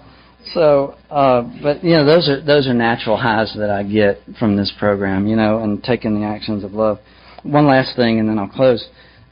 so, 0.55 0.97
uh, 1.11 1.43
but 1.63 1.85
you 1.85 1.93
know, 1.93 2.05
those 2.05 2.29
are 2.29 2.41
those 2.41 2.67
are 2.67 2.75
natural 2.75 3.17
highs 3.17 3.55
that 3.57 3.71
I 3.71 3.85
get 3.85 4.19
from 4.39 4.57
this 4.57 4.73
program, 4.79 5.27
you 5.27 5.37
know, 5.37 5.63
and 5.63 5.83
taking 5.83 6.21
the 6.21 6.27
actions 6.27 6.65
of 6.65 6.73
love. 6.73 6.99
One 7.45 7.67
last 7.67 7.97
thing, 7.97 8.19
and 8.19 8.29
then 8.29 8.39
I'll 8.39 8.49
close. 8.49 8.87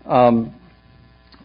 Um, 0.07 0.55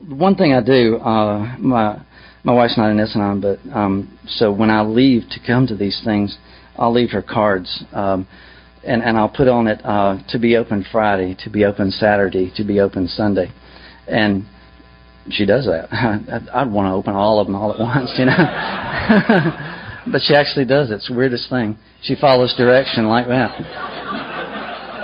one 0.07 0.35
thing 0.35 0.53
I 0.53 0.61
do, 0.61 0.97
uh, 0.97 1.57
my 1.57 1.99
my 2.43 2.53
wife's 2.53 2.77
not 2.77 2.91
in 2.91 2.99
S-Anon, 2.99 3.41
but 3.41 3.59
um, 3.75 4.17
so 4.27 4.51
when 4.51 4.69
I 4.69 4.81
leave 4.81 5.23
to 5.31 5.39
come 5.45 5.65
to 5.67 5.75
these 5.75 5.99
things, 6.05 6.37
I'll 6.77 6.93
leave 6.93 7.09
her 7.09 7.23
cards, 7.23 7.83
um, 7.91 8.27
and 8.85 9.01
and 9.03 9.17
I'll 9.17 9.29
put 9.29 9.47
on 9.47 9.67
it 9.67 9.81
uh, 9.83 10.19
to 10.29 10.39
be 10.39 10.55
open 10.57 10.85
Friday, 10.91 11.35
to 11.43 11.49
be 11.49 11.65
open 11.65 11.91
Saturday, 11.91 12.51
to 12.55 12.63
be 12.63 12.79
open 12.79 13.07
Sunday, 13.07 13.51
and 14.07 14.45
she 15.29 15.45
does 15.45 15.65
that. 15.65 15.87
I'd, 15.91 16.49
I'd 16.49 16.71
want 16.71 16.87
to 16.87 16.91
open 16.91 17.13
all 17.13 17.39
of 17.39 17.47
them 17.47 17.55
all 17.55 17.73
at 17.73 17.79
once, 17.79 18.13
you 18.17 18.25
know. 18.25 18.37
but 20.11 20.21
she 20.21 20.35
actually 20.35 20.65
does. 20.65 20.91
It's 20.91 21.07
the 21.07 21.15
weirdest 21.15 21.49
thing. 21.49 21.77
She 22.03 22.15
follows 22.15 22.53
direction 22.55 23.07
like 23.07 23.27
that. 23.27 23.51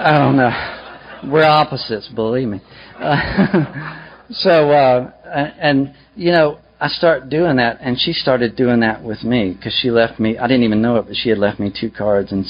I 0.03 0.17
don't 0.17 0.35
know. 0.35 1.31
We're 1.31 1.43
opposites, 1.43 2.07
believe 2.09 2.47
me. 2.47 2.61
Uh, 2.99 3.99
so, 4.31 4.71
uh, 4.71 5.11
and 5.59 5.93
you 6.15 6.31
know, 6.31 6.59
I 6.83 6.87
start 6.87 7.29
doing 7.29 7.57
that, 7.57 7.77
and 7.79 7.95
she 7.99 8.11
started 8.11 8.55
doing 8.55 8.79
that 8.79 9.03
with 9.03 9.23
me 9.23 9.53
because 9.53 9.71
she 9.83 9.91
left 9.91 10.19
me. 10.19 10.39
I 10.39 10.47
didn't 10.47 10.63
even 10.63 10.81
know 10.81 10.95
it, 10.95 11.05
but 11.05 11.15
she 11.15 11.29
had 11.29 11.37
left 11.37 11.59
me 11.59 11.71
two 11.71 11.91
cards, 11.91 12.31
and 12.31 12.43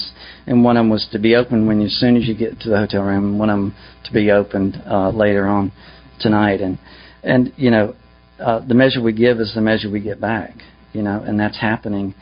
and 0.47 0.63
one 0.63 0.77
of 0.77 0.85
them 0.85 0.89
was 0.89 1.05
to 1.11 1.19
be 1.19 1.35
opened 1.35 1.67
when 1.67 1.81
as 1.81 1.91
soon 1.99 2.15
as 2.15 2.25
you 2.25 2.33
get 2.33 2.57
to 2.61 2.69
the 2.69 2.77
hotel 2.77 3.03
room, 3.03 3.25
and 3.25 3.39
one 3.39 3.49
of 3.49 3.57
them 3.57 3.75
to 4.05 4.13
be 4.13 4.31
opened 4.31 4.81
uh, 4.89 5.09
later 5.09 5.47
on 5.47 5.73
tonight, 6.21 6.61
and 6.61 6.79
and 7.23 7.51
you 7.57 7.71
know, 7.71 7.93
uh, 8.39 8.65
the 8.65 8.73
measure 8.73 9.01
we 9.01 9.11
give 9.11 9.41
is 9.41 9.53
the 9.53 9.59
measure 9.59 9.89
we 9.89 9.99
get 9.99 10.21
back. 10.21 10.53
You 10.93 11.01
know, 11.01 11.21
and 11.21 11.37
that's 11.37 11.59
happening 11.59 12.15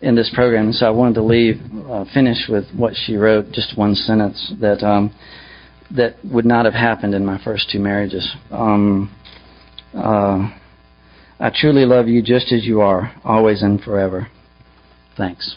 in 0.00 0.16
this 0.16 0.32
program. 0.34 0.72
So 0.72 0.86
I 0.86 0.90
wanted 0.90 1.14
to 1.14 1.22
leave, 1.22 1.60
uh, 1.88 2.04
finish 2.12 2.48
with 2.48 2.64
what 2.74 2.94
she 3.06 3.14
wrote, 3.14 3.52
just 3.52 3.78
one 3.78 3.94
sentence 3.94 4.52
that 4.60 4.82
um, 4.82 5.14
that 5.96 6.16
would 6.24 6.44
not 6.44 6.64
have 6.64 6.74
happened 6.74 7.14
in 7.14 7.24
my 7.24 7.40
first 7.44 7.70
two 7.70 7.78
marriages. 7.78 8.28
Um, 8.50 9.14
uh, 9.94 10.50
I 11.40 11.50
truly 11.50 11.84
love 11.84 12.08
you 12.08 12.22
just 12.22 12.52
as 12.52 12.64
you 12.64 12.80
are, 12.80 13.14
always 13.24 13.62
and 13.62 13.80
forever. 13.80 14.28
Thanks. 15.16 15.56